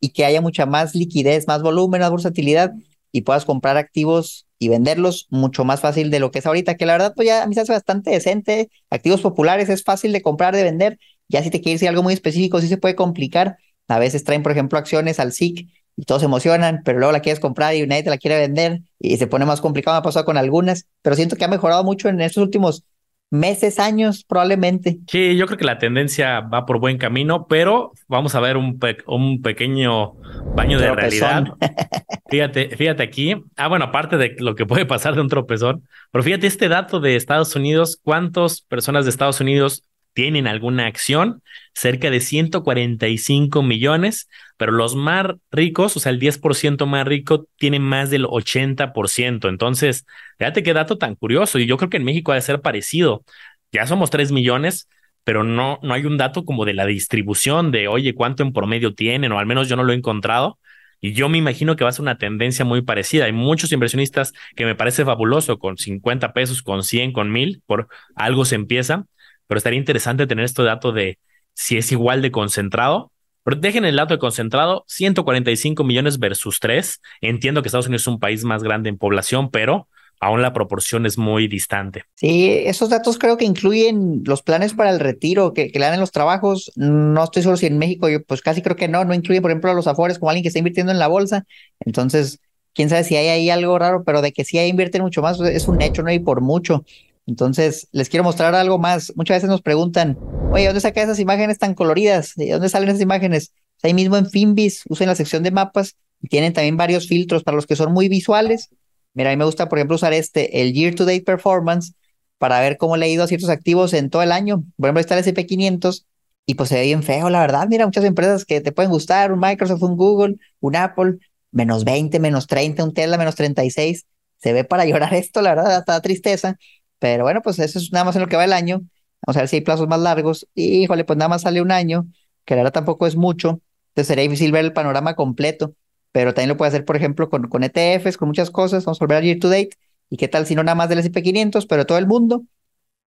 y 0.00 0.10
que 0.10 0.24
haya 0.24 0.40
mucha 0.40 0.66
más 0.66 0.94
liquidez, 0.94 1.46
más 1.46 1.62
volumen, 1.62 2.00
más 2.00 2.10
versatilidad, 2.10 2.72
y 3.12 3.22
puedas 3.22 3.44
comprar 3.44 3.76
activos 3.76 4.46
y 4.58 4.68
venderlos 4.68 5.26
mucho 5.30 5.64
más 5.64 5.80
fácil 5.80 6.10
de 6.10 6.20
lo 6.20 6.30
que 6.30 6.38
es 6.40 6.46
ahorita, 6.46 6.76
que 6.76 6.86
la 6.86 6.92
verdad 6.92 7.12
pues 7.14 7.26
ya 7.26 7.42
a 7.42 7.46
mí 7.46 7.54
se 7.54 7.60
hace 7.60 7.72
bastante 7.72 8.10
decente, 8.10 8.70
activos 8.90 9.20
populares 9.20 9.68
es 9.68 9.82
fácil 9.82 10.12
de 10.12 10.22
comprar, 10.22 10.54
de 10.54 10.62
vender, 10.62 10.98
ya 11.28 11.42
si 11.42 11.50
te 11.50 11.60
quieres 11.60 11.82
ir 11.82 11.88
algo 11.88 12.02
muy 12.02 12.14
específico 12.14 12.60
sí 12.60 12.68
se 12.68 12.78
puede 12.78 12.94
complicar, 12.94 13.56
a 13.88 13.98
veces 13.98 14.24
traen 14.24 14.42
por 14.42 14.52
ejemplo 14.52 14.78
acciones 14.78 15.20
al 15.20 15.32
SIC 15.32 15.68
y 15.96 16.04
todos 16.04 16.22
se 16.22 16.26
emocionan, 16.26 16.82
pero 16.84 16.98
luego 16.98 17.12
la 17.12 17.20
quieres 17.20 17.40
comprar 17.40 17.74
y 17.74 17.86
nadie 17.86 18.02
te 18.02 18.10
la 18.10 18.18
quiere 18.18 18.38
vender 18.38 18.80
y 18.98 19.16
se 19.16 19.26
pone 19.26 19.46
más 19.46 19.60
complicado, 19.60 19.96
me 19.96 20.00
ha 20.00 20.02
pasado 20.02 20.24
con 20.24 20.36
algunas, 20.36 20.86
pero 21.02 21.16
siento 21.16 21.36
que 21.36 21.44
ha 21.44 21.48
mejorado 21.48 21.84
mucho 21.84 22.08
en 22.08 22.20
estos 22.20 22.42
últimos 22.42 22.84
meses, 23.30 23.78
años, 23.78 24.24
probablemente. 24.24 24.98
Sí, 25.08 25.36
yo 25.36 25.46
creo 25.46 25.58
que 25.58 25.64
la 25.64 25.78
tendencia 25.78 26.40
va 26.40 26.66
por 26.66 26.78
buen 26.78 26.98
camino, 26.98 27.46
pero 27.48 27.92
vamos 28.08 28.34
a 28.34 28.40
ver 28.40 28.56
un, 28.56 28.78
un 29.06 29.42
pequeño 29.42 30.14
baño 30.54 30.78
de 30.78 30.94
realidad. 30.94 31.44
fíjate, 32.30 32.76
fíjate 32.76 33.02
aquí. 33.02 33.36
Ah, 33.56 33.68
bueno, 33.68 33.86
aparte 33.86 34.16
de 34.16 34.36
lo 34.38 34.54
que 34.54 34.66
puede 34.66 34.86
pasar 34.86 35.14
de 35.14 35.20
un 35.20 35.28
tropezón, 35.28 35.82
pero 36.12 36.22
fíjate 36.22 36.46
este 36.46 36.68
dato 36.68 37.00
de 37.00 37.16
Estados 37.16 37.56
Unidos, 37.56 37.98
¿cuántas 38.02 38.60
personas 38.62 39.04
de 39.04 39.10
Estados 39.10 39.40
Unidos 39.40 39.82
tienen 40.16 40.46
alguna 40.46 40.86
acción? 40.86 41.42
Cerca 41.74 42.08
de 42.10 42.20
145 42.20 43.62
millones, 43.62 44.30
pero 44.56 44.72
los 44.72 44.96
más 44.96 45.26
ricos, 45.50 45.94
o 45.94 46.00
sea, 46.00 46.10
el 46.10 46.18
10% 46.18 46.86
más 46.86 47.06
rico, 47.06 47.46
tienen 47.56 47.82
más 47.82 48.08
del 48.08 48.24
80%. 48.24 49.50
Entonces, 49.50 50.06
fíjate 50.38 50.62
qué 50.62 50.72
dato 50.72 50.96
tan 50.96 51.16
curioso. 51.16 51.58
Y 51.58 51.66
yo 51.66 51.76
creo 51.76 51.90
que 51.90 51.98
en 51.98 52.04
México 52.04 52.32
ha 52.32 52.36
de 52.36 52.40
ser 52.40 52.62
parecido. 52.62 53.24
Ya 53.72 53.86
somos 53.86 54.08
3 54.08 54.32
millones, 54.32 54.88
pero 55.22 55.44
no, 55.44 55.78
no 55.82 55.92
hay 55.92 56.06
un 56.06 56.16
dato 56.16 56.46
como 56.46 56.64
de 56.64 56.72
la 56.72 56.86
distribución 56.86 57.70
de, 57.70 57.86
oye, 57.86 58.14
cuánto 58.14 58.42
en 58.42 58.54
promedio 58.54 58.94
tienen, 58.94 59.32
o 59.32 59.38
al 59.38 59.44
menos 59.44 59.68
yo 59.68 59.76
no 59.76 59.84
lo 59.84 59.92
he 59.92 59.96
encontrado. 59.96 60.58
Y 60.98 61.12
yo 61.12 61.28
me 61.28 61.36
imagino 61.36 61.76
que 61.76 61.84
va 61.84 61.90
a 61.90 61.92
ser 61.92 62.04
una 62.04 62.16
tendencia 62.16 62.64
muy 62.64 62.80
parecida. 62.80 63.26
Hay 63.26 63.32
muchos 63.32 63.70
inversionistas 63.70 64.32
que 64.56 64.64
me 64.64 64.74
parece 64.74 65.04
fabuloso, 65.04 65.58
con 65.58 65.76
50 65.76 66.32
pesos, 66.32 66.62
con 66.62 66.82
100, 66.82 67.12
con 67.12 67.30
1000, 67.30 67.62
por 67.66 67.88
algo 68.14 68.46
se 68.46 68.54
empieza, 68.54 69.04
pero 69.46 69.58
estaría 69.58 69.78
interesante 69.78 70.26
tener 70.26 70.44
este 70.44 70.62
dato 70.62 70.92
de 70.92 71.18
si 71.54 71.76
es 71.76 71.90
igual 71.92 72.22
de 72.22 72.30
concentrado. 72.30 73.12
Pero 73.44 73.60
dejen 73.60 73.84
el 73.84 73.94
dato 73.94 74.14
de 74.14 74.18
concentrado, 74.18 74.84
145 74.88 75.84
millones 75.84 76.18
versus 76.18 76.58
3. 76.58 77.00
Entiendo 77.20 77.62
que 77.62 77.68
Estados 77.68 77.86
Unidos 77.86 78.02
es 78.02 78.08
un 78.08 78.18
país 78.18 78.42
más 78.42 78.62
grande 78.64 78.88
en 78.88 78.98
población, 78.98 79.50
pero 79.50 79.88
aún 80.20 80.42
la 80.42 80.52
proporción 80.52 81.06
es 81.06 81.18
muy 81.18 81.46
distante. 81.46 82.04
Sí, 82.14 82.50
esos 82.50 82.88
datos 82.88 83.18
creo 83.18 83.36
que 83.36 83.44
incluyen 83.44 84.22
los 84.24 84.42
planes 84.42 84.74
para 84.74 84.90
el 84.90 84.98
retiro 84.98 85.52
que, 85.52 85.70
le 85.72 85.80
dan 85.80 85.94
en 85.94 86.00
los 86.00 86.10
trabajos. 86.10 86.72
No 86.74 87.22
estoy 87.22 87.42
seguro 87.42 87.56
si 87.56 87.66
en 87.66 87.78
México, 87.78 88.08
yo 88.08 88.24
pues 88.24 88.42
casi 88.42 88.62
creo 88.62 88.76
que 88.76 88.88
no, 88.88 89.04
no 89.04 89.14
incluye, 89.14 89.40
por 89.40 89.50
ejemplo, 89.50 89.70
a 89.70 89.74
los 89.74 89.86
afores 89.86 90.18
como 90.18 90.30
alguien 90.30 90.42
que 90.42 90.48
está 90.48 90.58
invirtiendo 90.58 90.90
en 90.92 90.98
la 90.98 91.06
bolsa. 91.06 91.46
Entonces, 91.80 92.40
quién 92.74 92.88
sabe 92.88 93.04
si 93.04 93.16
hay 93.16 93.28
ahí 93.28 93.50
algo 93.50 93.78
raro, 93.78 94.04
pero 94.04 94.22
de 94.22 94.32
que 94.32 94.44
sí 94.44 94.58
hay 94.58 94.68
invierten 94.68 95.02
mucho 95.02 95.22
más 95.22 95.40
es 95.40 95.68
un 95.68 95.80
hecho, 95.82 96.02
¿no? 96.02 96.12
Y 96.12 96.18
por 96.18 96.40
mucho. 96.40 96.84
Entonces, 97.26 97.88
les 97.92 98.08
quiero 98.08 98.24
mostrar 98.24 98.54
algo 98.54 98.78
más. 98.78 99.12
Muchas 99.16 99.36
veces 99.36 99.50
nos 99.50 99.62
preguntan, 99.62 100.18
oye, 100.52 100.66
¿dónde 100.66 100.80
saca 100.80 101.02
esas 101.02 101.18
imágenes 101.18 101.58
tan 101.58 101.74
coloridas? 101.74 102.32
¿De 102.36 102.50
dónde 102.50 102.68
salen 102.68 102.88
esas 102.88 103.02
imágenes? 103.02 103.52
Ahí 103.82 103.94
mismo 103.94 104.16
en 104.16 104.30
Finbis, 104.30 104.84
usen 104.88 105.08
la 105.08 105.14
sección 105.14 105.42
de 105.42 105.50
mapas 105.50 105.96
y 106.22 106.28
tienen 106.28 106.52
también 106.52 106.76
varios 106.76 107.08
filtros 107.08 107.42
para 107.42 107.56
los 107.56 107.66
que 107.66 107.76
son 107.76 107.92
muy 107.92 108.08
visuales. 108.08 108.70
Mira, 109.12 109.30
a 109.30 109.32
mí 109.32 109.36
me 109.36 109.44
gusta, 109.44 109.68
por 109.68 109.78
ejemplo, 109.78 109.96
usar 109.96 110.12
este, 110.12 110.62
el 110.62 110.72
Year 110.72 110.94
to 110.94 111.04
Date 111.04 111.22
Performance, 111.22 111.94
para 112.38 112.60
ver 112.60 112.76
cómo 112.76 112.96
le 112.96 113.06
ha 113.06 113.08
ido 113.08 113.24
a 113.24 113.26
ciertos 113.26 113.48
activos 113.48 113.92
en 113.94 114.10
todo 114.10 114.22
el 114.22 114.32
año. 114.32 114.64
Por 114.76 114.88
ejemplo, 114.88 115.00
está 115.00 115.18
el 115.18 115.24
SP500 115.24 116.04
y 116.44 116.54
pues 116.54 116.68
se 116.68 116.76
ve 116.76 116.82
bien 116.82 117.02
feo, 117.02 117.30
la 117.30 117.40
verdad. 117.40 117.66
Mira, 117.68 117.86
muchas 117.86 118.04
empresas 118.04 118.44
que 118.44 118.60
te 118.60 118.72
pueden 118.72 118.90
gustar, 118.90 119.32
un 119.32 119.40
Microsoft, 119.40 119.82
un 119.82 119.96
Google, 119.96 120.36
un 120.60 120.76
Apple, 120.76 121.18
menos 121.50 121.84
20, 121.84 122.20
menos 122.20 122.46
30, 122.46 122.84
un 122.84 122.94
Tesla, 122.94 123.18
menos 123.18 123.34
36. 123.34 124.06
Se 124.38 124.52
ve 124.52 124.64
para 124.64 124.84
llorar 124.86 125.14
esto, 125.14 125.42
la 125.42 125.54
verdad, 125.54 125.76
hasta 125.76 126.00
tristeza. 126.00 126.56
Pero 126.98 127.24
bueno, 127.24 127.42
pues 127.42 127.58
eso 127.58 127.78
es 127.78 127.92
nada 127.92 128.04
más 128.04 128.16
en 128.16 128.22
lo 128.22 128.28
que 128.28 128.36
va 128.36 128.44
el 128.44 128.52
año. 128.52 128.82
Vamos 129.26 129.36
a 129.36 129.40
ver 129.40 129.48
si 129.48 129.56
hay 129.56 129.62
plazos 129.62 129.88
más 129.88 130.00
largos. 130.00 130.46
Híjole, 130.54 131.04
pues 131.04 131.16
nada 131.16 131.28
más 131.28 131.42
sale 131.42 131.60
un 131.60 131.70
año, 131.70 132.06
que 132.44 132.56
la 132.56 132.70
tampoco 132.70 133.06
es 133.06 133.16
mucho. 133.16 133.60
Entonces 133.88 134.08
sería 134.08 134.22
difícil 134.22 134.52
ver 134.52 134.64
el 134.64 134.72
panorama 134.72 135.14
completo. 135.14 135.74
Pero 136.12 136.32
también 136.32 136.48
lo 136.50 136.56
puede 136.56 136.70
hacer, 136.70 136.84
por 136.84 136.96
ejemplo, 136.96 137.28
con, 137.28 137.48
con 137.48 137.62
ETFs, 137.62 138.16
con 138.16 138.28
muchas 138.28 138.50
cosas. 138.50 138.84
Vamos 138.84 139.00
a 139.00 139.04
volver 139.04 139.18
al 139.18 139.24
year 139.24 139.38
to 139.38 139.48
date. 139.48 139.70
¿Y 140.08 140.16
qué 140.16 140.28
tal 140.28 140.46
si 140.46 140.54
no 140.54 140.62
nada 140.62 140.74
más 140.74 140.88
del 140.88 140.98
S&P 141.00 141.22
500, 141.22 141.66
pero 141.66 141.84
todo 141.84 141.98
el 141.98 142.06
mundo? 142.06 142.44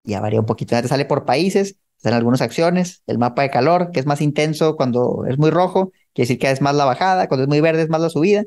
Ya 0.04 0.20
varía 0.22 0.40
un 0.40 0.46
poquito. 0.46 0.80
Te 0.82 0.88
sale 0.88 1.06
por 1.06 1.26
países, 1.26 1.76
están 1.98 2.14
algunas 2.14 2.42
acciones. 2.42 3.02
El 3.08 3.18
mapa 3.18 3.42
de 3.42 3.50
calor, 3.50 3.92
que 3.92 4.00
es 4.00 4.06
más 4.06 4.22
intenso 4.22 4.76
cuando 4.76 5.26
es 5.28 5.38
muy 5.38 5.50
rojo, 5.50 5.92
quiere 6.14 6.28
decir 6.28 6.40
que 6.40 6.52
es 6.52 6.62
más 6.62 6.76
la 6.76 6.86
bajada. 6.86 7.28
Cuando 7.28 7.44
es 7.44 7.50
muy 7.50 7.62
verde 7.62 7.84
es 7.84 7.90
más 7.90 8.02
la 8.02 8.10
subida. 8.10 8.44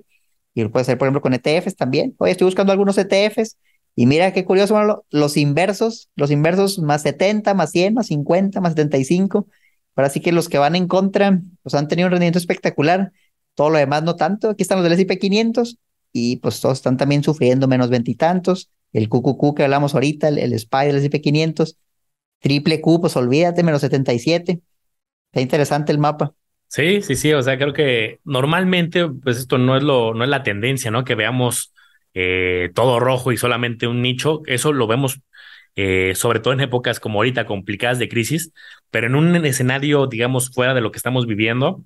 Y 0.54 0.62
lo 0.62 0.70
puede 0.70 0.82
hacer, 0.82 0.98
por 0.98 1.06
ejemplo, 1.06 1.22
con 1.22 1.34
ETFs 1.34 1.76
también. 1.76 2.14
Hoy 2.18 2.30
estoy 2.30 2.44
buscando 2.44 2.72
algunos 2.72 2.98
ETFs 2.98 3.56
y 3.94 4.06
mira 4.06 4.32
qué 4.32 4.44
curioso, 4.44 5.04
los 5.10 5.36
inversos, 5.36 6.08
los 6.16 6.30
inversos 6.30 6.78
más 6.78 7.02
70, 7.02 7.54
más 7.54 7.70
100, 7.70 7.94
más 7.94 8.06
50, 8.06 8.60
más 8.60 8.72
75. 8.72 9.46
Pero 9.94 10.06
así 10.06 10.20
que 10.20 10.32
los 10.32 10.48
que 10.48 10.58
van 10.58 10.76
en 10.76 10.88
contra, 10.88 11.42
pues 11.62 11.74
han 11.74 11.88
tenido 11.88 12.06
un 12.06 12.12
rendimiento 12.12 12.38
espectacular. 12.38 13.12
Todo 13.54 13.68
lo 13.68 13.78
demás 13.78 14.02
no 14.02 14.16
tanto. 14.16 14.50
Aquí 14.50 14.62
están 14.62 14.78
los 14.78 14.84
del 14.84 14.94
S&P 14.94 15.18
500 15.18 15.78
y 16.12 16.36
pues 16.36 16.60
todos 16.60 16.78
están 16.78 16.96
también 16.96 17.22
sufriendo 17.22 17.68
menos 17.68 17.90
veintitantos. 17.90 18.70
El 18.94 19.08
QQQ 19.10 19.54
que 19.54 19.64
hablamos 19.64 19.94
ahorita, 19.94 20.28
el, 20.28 20.38
el 20.38 20.58
SPY 20.58 20.86
del 20.86 20.96
S&P 20.96 21.20
500. 21.20 21.76
Triple 22.40 22.80
Q, 22.80 23.00
pues 23.00 23.14
olvídate, 23.16 23.62
menos 23.62 23.82
77. 23.82 24.60
Está 25.30 25.40
interesante 25.40 25.92
el 25.92 25.98
mapa. 25.98 26.32
Sí, 26.66 27.02
sí, 27.02 27.14
sí. 27.14 27.32
O 27.34 27.42
sea, 27.42 27.58
creo 27.58 27.74
que 27.74 28.20
normalmente, 28.24 29.06
pues 29.06 29.36
esto 29.36 29.58
no 29.58 29.76
es 29.76 29.82
lo, 29.82 30.14
no 30.14 30.24
es 30.24 30.30
la 30.30 30.42
tendencia, 30.42 30.90
¿no? 30.90 31.04
Que 31.04 31.14
veamos 31.14 31.72
eh, 32.14 32.70
todo 32.74 33.00
rojo 33.00 33.32
y 33.32 33.36
solamente 33.36 33.86
un 33.86 34.02
nicho. 34.02 34.42
Eso 34.46 34.72
lo 34.72 34.86
vemos 34.86 35.20
eh, 35.74 36.12
sobre 36.14 36.40
todo 36.40 36.52
en 36.52 36.60
épocas 36.60 37.00
como 37.00 37.20
ahorita 37.20 37.46
complicadas 37.46 37.98
de 37.98 38.08
crisis, 38.08 38.52
pero 38.90 39.06
en 39.06 39.14
un 39.14 39.34
escenario, 39.46 40.06
digamos, 40.06 40.50
fuera 40.50 40.74
de 40.74 40.82
lo 40.82 40.90
que 40.90 40.98
estamos 40.98 41.26
viviendo, 41.26 41.82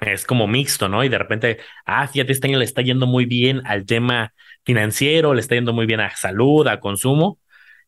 es 0.00 0.24
como 0.24 0.46
mixto, 0.46 0.88
¿no? 0.88 1.04
Y 1.04 1.08
de 1.08 1.18
repente, 1.18 1.58
ah, 1.86 2.06
fíjate, 2.06 2.32
este 2.32 2.48
año 2.48 2.58
le 2.58 2.64
está 2.64 2.82
yendo 2.82 3.06
muy 3.06 3.24
bien 3.26 3.62
al 3.66 3.86
tema 3.86 4.34
financiero, 4.64 5.34
le 5.34 5.40
está 5.40 5.54
yendo 5.54 5.72
muy 5.72 5.86
bien 5.86 6.00
a 6.00 6.14
salud, 6.16 6.66
a 6.68 6.80
consumo. 6.80 7.38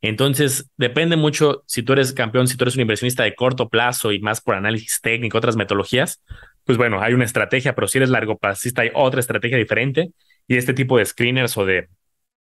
Entonces, 0.00 0.70
depende 0.76 1.16
mucho 1.16 1.62
si 1.66 1.83
tú 1.83 1.92
eres 1.92 2.12
campeón, 2.12 2.48
si 2.48 2.57
tú 2.57 2.64
eres 2.64 2.74
un 2.74 2.83
inversionista 2.83 3.22
de 3.22 3.35
corto 3.35 3.68
plazo 3.68 4.12
y 4.12 4.20
más 4.20 4.40
por 4.40 4.55
análisis 4.57 5.00
técnico, 5.00 5.38
otras 5.38 5.57
metodologías, 5.57 6.22
pues 6.64 6.78
bueno, 6.78 7.00
hay 7.00 7.14
una 7.14 7.24
estrategia, 7.24 7.74
pero 7.74 7.88
si 7.88 7.98
eres 7.98 8.11
largo 8.11 8.38
plazista 8.38 8.83
hay 8.83 8.90
otra 8.94 9.20
estrategia 9.20 9.59
diferente 9.59 10.12
y 10.53 10.59
este 10.59 10.75
tipo 10.75 10.99
de 10.99 11.07
screeners 11.07 11.57
o 11.57 11.65
de 11.65 11.88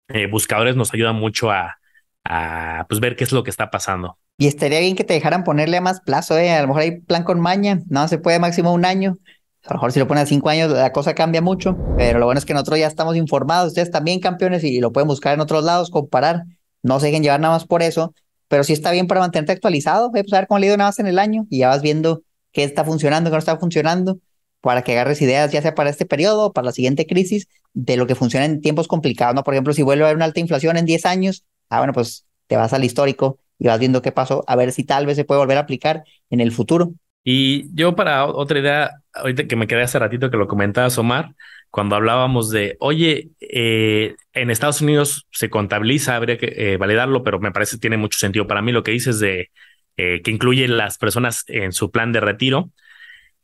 eh, 0.09 0.29
buscadores 0.29 0.77
nos 0.77 0.95
ayuda 0.95 1.13
mucho 1.13 1.51
a, 1.51 1.79
a 2.25 2.87
pues, 2.89 3.01
ver 3.01 3.17
qué 3.17 3.25
es 3.25 3.33
lo 3.33 3.43
que 3.43 3.51
está 3.51 3.69
pasando. 3.71 4.17
Y 4.39 4.47
estaría 4.47 4.79
bien 4.79 4.95
que 4.95 5.03
te 5.03 5.15
dejaran 5.15 5.43
ponerle 5.43 5.81
más 5.81 6.01
plazo, 6.03 6.39
¿eh? 6.39 6.53
A 6.53 6.63
lo 6.63 6.69
mejor 6.69 6.83
hay 6.83 7.01
plan 7.01 7.25
con 7.25 7.41
maña, 7.41 7.81
no 7.89 8.07
se 8.07 8.19
puede 8.19 8.39
máximo 8.39 8.73
un 8.73 8.85
año. 8.85 9.17
A 9.65 9.71
lo 9.71 9.79
mejor 9.79 9.91
si 9.91 9.99
lo 9.99 10.07
pones 10.07 10.23
a 10.23 10.27
cinco 10.27 10.51
años 10.51 10.71
la 10.71 10.93
cosa 10.93 11.15
cambia 11.15 11.43
mucho, 11.43 11.77
pero 11.97 12.21
lo 12.21 12.27
bueno 12.27 12.39
es 12.39 12.45
que 12.45 12.53
nosotros 12.53 12.79
ya 12.79 12.87
estamos 12.87 13.17
informados, 13.17 13.69
ustedes 13.69 13.91
también 13.91 14.21
campeones 14.21 14.63
y 14.63 14.79
lo 14.79 14.93
pueden 14.93 15.09
buscar 15.09 15.35
en 15.35 15.41
otros 15.41 15.65
lados, 15.65 15.91
comparar, 15.91 16.45
no 16.85 17.01
se 17.01 17.07
dejen 17.07 17.25
llevar 17.25 17.41
nada 17.41 17.55
más 17.55 17.65
por 17.65 17.83
eso, 17.83 18.15
pero 18.47 18.63
sí 18.63 18.73
está 18.73 18.93
bien 18.93 19.09
para 19.09 19.21
mantenerte 19.21 19.51
actualizado, 19.51 20.13
¿eh? 20.15 20.23
pues 20.23 20.33
a 20.33 20.39
ver 20.39 20.47
cómo 20.47 20.61
le 20.61 20.69
ido 20.69 20.77
nada 20.77 20.91
más 20.91 21.01
en 21.01 21.09
el 21.09 21.19
año 21.19 21.47
y 21.51 21.59
ya 21.59 21.69
vas 21.69 21.83
viendo 21.83 22.23
qué 22.53 22.63
está 22.63 22.85
funcionando, 22.85 23.31
qué 23.31 23.35
no 23.35 23.39
está 23.41 23.59
funcionando, 23.59 24.21
para 24.61 24.83
que 24.83 24.93
agarres 24.93 25.23
ideas 25.23 25.53
ya 25.53 25.63
sea 25.63 25.75
para 25.75 25.91
este 25.91 26.07
periodo 26.07 26.47
o 26.47 26.53
para 26.53 26.67
la 26.67 26.73
siguiente 26.73 27.07
crisis 27.07 27.49
de 27.73 27.97
lo 27.97 28.07
que 28.07 28.15
funciona 28.15 28.47
en 28.47 28.61
tiempos 28.61 28.89
complicados, 28.89 29.35
¿no? 29.35 29.45
Por 29.45 29.55
ejemplo, 29.55 29.73
si 29.73 29.83
vuelve 29.83 30.05
a 30.05 30.07
haber 30.07 30.17
una 30.17 30.25
alta 30.25 30.41
inflación 30.41 30.77
en 30.77 30.87
10 30.87 31.07
años, 31.07 31.45
ah, 31.69 31.79
bueno, 31.79 31.93
pues 31.93 32.27
te 32.47 32.57
vas 32.57 32.73
al 32.73 32.85
histórico 32.85 33.39
y 33.59 33.67
vas 33.67 33.79
viendo 33.79 34.03
qué 34.03 34.13
pasó, 34.13 34.45
a 34.47 34.57
ver 34.57 34.73
si 34.73 34.85
tal 34.85 35.07
vez 35.07 35.17
se 35.17 35.25
puede 35.25 35.41
volver 35.41 35.57
a 35.59 35.61
aplicar 35.61 36.05
en 36.31 36.41
el 36.41 36.53
futuro. 36.53 36.93
Y 37.25 37.75
yo 37.75 37.97
para 37.97 38.25
otra 38.27 38.61
idea, 38.61 39.03
ahorita 39.13 39.47
que 39.47 39.57
me 39.57 39.67
quedé 39.67 39.83
hace 39.83 39.99
ratito 39.99 40.31
que 40.31 40.37
lo 40.37 40.47
comentaba 40.47 40.89
Omar, 40.97 41.35
cuando 41.71 41.97
hablábamos 41.97 42.51
de, 42.51 42.77
oye, 42.81 43.31
eh, 43.41 44.15
en 44.33 44.51
Estados 44.51 44.81
Unidos 44.81 45.27
se 45.31 45.51
contabiliza, 45.51 46.17
habría 46.17 46.39
que 46.39 46.53
eh, 46.57 46.77
validarlo, 46.77 47.23
pero 47.23 47.41
me 47.41 47.53
parece 47.53 47.77
que 47.77 47.81
tiene 47.81 47.97
mucho 47.97 48.19
sentido 48.19 48.47
para 48.47 48.63
mí 48.63 48.73
lo 48.73 48.83
que 48.83 48.93
dices 48.93 49.19
de 49.19 49.51
eh, 49.97 50.23
que 50.23 50.31
incluye 50.31 50.69
las 50.69 50.99
personas 50.99 51.45
en 51.49 51.73
su 51.73 51.91
plan 51.91 52.13
de 52.13 52.21
retiro. 52.21 52.71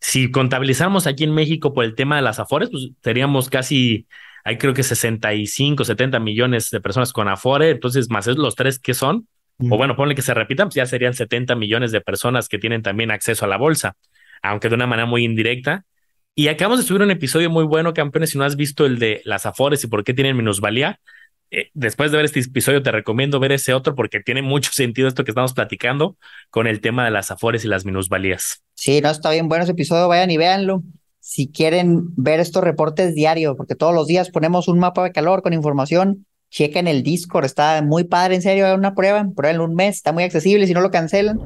Si 0.02 0.32
contabilizamos 0.32 1.06
aquí 1.06 1.22
en 1.22 1.32
México 1.32 1.72
por 1.72 1.84
el 1.84 1.94
tema 1.94 2.16
de 2.16 2.22
las 2.22 2.40
afores, 2.40 2.70
pues 2.70 2.90
seríamos 3.04 3.48
casi, 3.48 4.08
hay 4.42 4.58
creo 4.58 4.74
que 4.74 4.82
65, 4.82 5.84
70 5.84 6.18
millones 6.18 6.70
de 6.70 6.80
personas 6.80 7.12
con 7.12 7.28
afore, 7.28 7.70
entonces 7.70 8.10
más 8.10 8.26
es 8.26 8.36
los 8.36 8.56
tres 8.56 8.80
que 8.80 8.94
son, 8.94 9.28
o 9.60 9.76
bueno, 9.76 9.94
ponle 9.94 10.16
que 10.16 10.22
se 10.22 10.34
repitan, 10.34 10.66
pues 10.66 10.74
ya 10.74 10.86
serían 10.86 11.14
70 11.14 11.54
millones 11.54 11.92
de 11.92 12.00
personas 12.00 12.48
que 12.48 12.58
tienen 12.58 12.82
también 12.82 13.12
acceso 13.12 13.44
a 13.44 13.48
la 13.48 13.56
bolsa, 13.56 13.94
aunque 14.42 14.68
de 14.68 14.74
una 14.74 14.88
manera 14.88 15.06
muy 15.06 15.24
indirecta. 15.24 15.84
Y 16.34 16.48
acabamos 16.48 16.80
de 16.80 16.84
subir 16.84 17.02
un 17.02 17.12
episodio 17.12 17.48
muy 17.48 17.64
bueno, 17.64 17.94
campeones, 17.94 18.30
si 18.30 18.38
no 18.38 18.44
has 18.44 18.56
visto 18.56 18.84
el 18.86 18.98
de 18.98 19.22
las 19.24 19.46
Afores 19.46 19.84
y 19.84 19.86
por 19.86 20.02
qué 20.02 20.14
tienen 20.14 20.36
minusvalía. 20.36 20.98
Eh, 21.54 21.68
después 21.74 22.10
de 22.10 22.16
ver 22.16 22.24
este 22.24 22.40
episodio, 22.40 22.82
te 22.82 22.90
recomiendo 22.90 23.38
ver 23.38 23.52
ese 23.52 23.74
otro 23.74 23.94
porque 23.94 24.20
tiene 24.20 24.40
mucho 24.40 24.72
sentido 24.72 25.06
esto 25.06 25.22
que 25.22 25.30
estamos 25.30 25.52
platicando 25.52 26.16
con 26.50 26.66
el 26.66 26.80
tema 26.80 27.04
de 27.04 27.10
las 27.10 27.30
Afores 27.30 27.64
y 27.64 27.68
las 27.68 27.84
minusvalías. 27.84 28.62
Sí, 28.74 29.00
no, 29.02 29.10
está 29.10 29.30
bien 29.30 29.48
bueno 29.48 29.64
ese 29.64 29.72
episodio, 29.72 30.08
vayan 30.08 30.30
y 30.30 30.38
véanlo. 30.38 30.82
Si 31.20 31.52
quieren 31.52 32.06
ver 32.16 32.40
estos 32.40 32.64
reportes 32.64 33.14
diarios, 33.14 33.54
porque 33.56 33.74
todos 33.74 33.94
los 33.94 34.06
días 34.06 34.30
ponemos 34.30 34.66
un 34.66 34.78
mapa 34.78 35.04
de 35.04 35.12
calor 35.12 35.42
con 35.42 35.52
información 35.52 36.26
chequen 36.52 36.86
el 36.86 37.02
Discord, 37.02 37.46
está 37.46 37.80
muy 37.82 38.04
padre, 38.04 38.34
en 38.34 38.42
serio, 38.42 38.74
una 38.74 38.94
prueba, 38.94 39.20
en 39.20 39.60
un 39.60 39.74
mes, 39.74 39.96
está 39.96 40.12
muy 40.12 40.22
accesible, 40.22 40.66
si 40.66 40.74
no 40.74 40.82
lo 40.82 40.90
cancelan, 40.90 41.40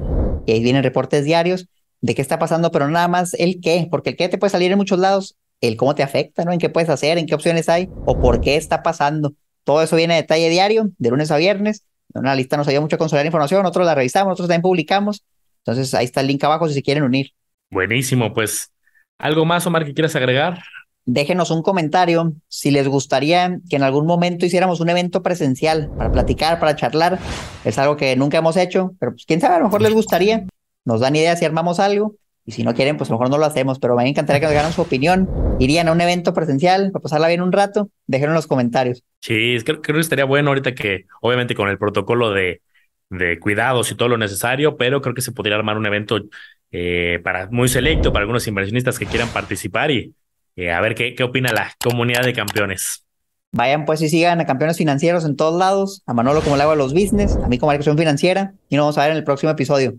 y 0.46 0.52
ahí 0.52 0.62
vienen 0.62 0.82
reportes 0.82 1.24
diarios 1.24 1.68
de 2.00 2.14
qué 2.14 2.22
está 2.22 2.40
pasando, 2.40 2.72
pero 2.72 2.88
nada 2.88 3.06
más 3.06 3.32
el 3.34 3.60
qué, 3.60 3.86
porque 3.88 4.10
el 4.10 4.16
qué 4.16 4.28
te 4.28 4.36
puede 4.36 4.50
salir 4.50 4.72
en 4.72 4.78
muchos 4.78 4.98
lados, 4.98 5.36
el 5.60 5.76
cómo 5.76 5.94
te 5.94 6.02
afecta, 6.02 6.44
¿no? 6.44 6.52
En 6.52 6.58
qué 6.58 6.70
puedes 6.70 6.90
hacer, 6.90 7.18
en 7.18 7.26
qué 7.26 7.36
opciones 7.36 7.68
hay, 7.68 7.88
o 8.04 8.18
por 8.18 8.40
qué 8.40 8.56
está 8.56 8.82
pasando. 8.82 9.34
Todo 9.66 9.82
eso 9.82 9.96
viene 9.96 10.14
a 10.14 10.16
detalle 10.16 10.48
diario, 10.48 10.90
de 10.96 11.10
lunes 11.10 11.30
a 11.30 11.36
viernes. 11.36 11.84
En 12.14 12.20
una 12.20 12.36
lista 12.36 12.56
nos 12.56 12.68
ayuda 12.68 12.80
mucho 12.80 12.94
a 12.94 12.98
consolidar 12.98 13.26
información, 13.26 13.62
nosotros 13.62 13.84
la 13.84 13.96
revisamos, 13.96 14.30
nosotros 14.30 14.48
también 14.48 14.62
publicamos. 14.62 15.24
Entonces 15.58 15.92
ahí 15.94 16.04
está 16.04 16.20
el 16.20 16.28
link 16.28 16.42
abajo 16.44 16.68
si 16.68 16.74
se 16.74 16.82
quieren 16.82 17.02
unir. 17.02 17.32
Buenísimo, 17.70 18.32
pues 18.32 18.70
algo 19.18 19.44
más, 19.44 19.66
Omar, 19.66 19.84
que 19.84 19.92
quieras 19.92 20.14
agregar 20.14 20.62
déjenos 21.06 21.52
un 21.52 21.62
comentario 21.62 22.34
si 22.48 22.70
les 22.70 22.86
gustaría 22.88 23.60
que 23.70 23.76
en 23.76 23.84
algún 23.84 24.06
momento 24.06 24.44
hiciéramos 24.44 24.80
un 24.80 24.90
evento 24.90 25.22
presencial 25.22 25.88
para 25.96 26.12
platicar, 26.12 26.58
para 26.58 26.76
charlar. 26.76 27.18
Es 27.64 27.78
algo 27.78 27.96
que 27.96 28.14
nunca 28.16 28.38
hemos 28.38 28.56
hecho, 28.56 28.94
pero 28.98 29.12
pues 29.12 29.24
quién 29.24 29.40
sabe, 29.40 29.54
a 29.54 29.58
lo 29.58 29.64
mejor 29.64 29.82
les 29.82 29.94
gustaría. 29.94 30.44
Nos 30.84 31.00
dan 31.00 31.16
ideas 31.16 31.38
si 31.38 31.44
armamos 31.44 31.80
algo. 31.80 32.16
Y 32.46 32.52
si 32.52 32.62
no 32.62 32.74
quieren, 32.74 32.96
pues 32.96 33.10
a 33.10 33.12
lo 33.12 33.18
mejor 33.18 33.30
no 33.30 33.38
lo 33.38 33.44
hacemos, 33.44 33.80
pero 33.80 33.96
me 33.96 34.08
encantaría 34.08 34.40
que 34.40 34.46
nos 34.46 34.52
dieran 34.52 34.72
su 34.72 34.82
opinión. 34.82 35.28
Irían 35.58 35.88
a 35.88 35.92
un 35.92 36.00
evento 36.00 36.32
presencial 36.32 36.92
para 36.92 37.02
pasarla 37.02 37.28
bien 37.28 37.42
un 37.42 37.50
rato. 37.50 37.90
Déjenlo 38.06 38.32
en 38.32 38.36
los 38.36 38.46
comentarios. 38.46 39.02
Sí, 39.20 39.56
creo, 39.64 39.82
creo 39.82 39.96
que 39.96 40.00
estaría 40.00 40.24
bueno 40.24 40.50
ahorita 40.50 40.74
que, 40.74 41.06
obviamente, 41.20 41.56
con 41.56 41.68
el 41.68 41.76
protocolo 41.76 42.30
de, 42.30 42.62
de 43.10 43.38
cuidados 43.38 43.90
y 43.90 43.96
todo 43.96 44.08
lo 44.08 44.18
necesario, 44.18 44.76
pero 44.76 45.00
creo 45.00 45.14
que 45.14 45.22
se 45.22 45.32
podría 45.32 45.56
armar 45.56 45.76
un 45.76 45.86
evento 45.86 46.20
eh, 46.70 47.20
para 47.22 47.48
muy 47.50 47.68
selecto 47.68 48.12
para 48.12 48.22
algunos 48.22 48.46
inversionistas 48.46 48.98
que 48.98 49.06
quieran 49.06 49.28
participar 49.28 49.90
y 49.90 50.14
eh, 50.56 50.72
a 50.72 50.80
ver 50.80 50.94
qué, 50.94 51.14
qué 51.14 51.22
opina 51.22 51.52
la 51.52 51.72
comunidad 51.82 52.22
de 52.22 52.32
campeones. 52.32 53.04
Vayan 53.52 53.84
pues 53.86 54.02
y 54.02 54.08
sigan 54.08 54.40
a 54.40 54.46
campeones 54.46 54.76
financieros 54.76 55.24
en 55.24 55.36
todos 55.36 55.58
lados, 55.58 56.02
a 56.06 56.12
Manolo 56.12 56.42
como 56.42 56.56
le 56.56 56.62
hago 56.62 56.72
a 56.72 56.76
los 56.76 56.92
business, 56.92 57.36
a 57.36 57.48
mí 57.48 57.58
como 57.58 57.72
la 57.72 57.76
educación 57.76 57.96
financiera, 57.96 58.52
y 58.68 58.76
nos 58.76 58.84
vamos 58.84 58.98
a 58.98 59.02
ver 59.02 59.12
en 59.12 59.16
el 59.16 59.24
próximo 59.24 59.52
episodio. 59.52 59.94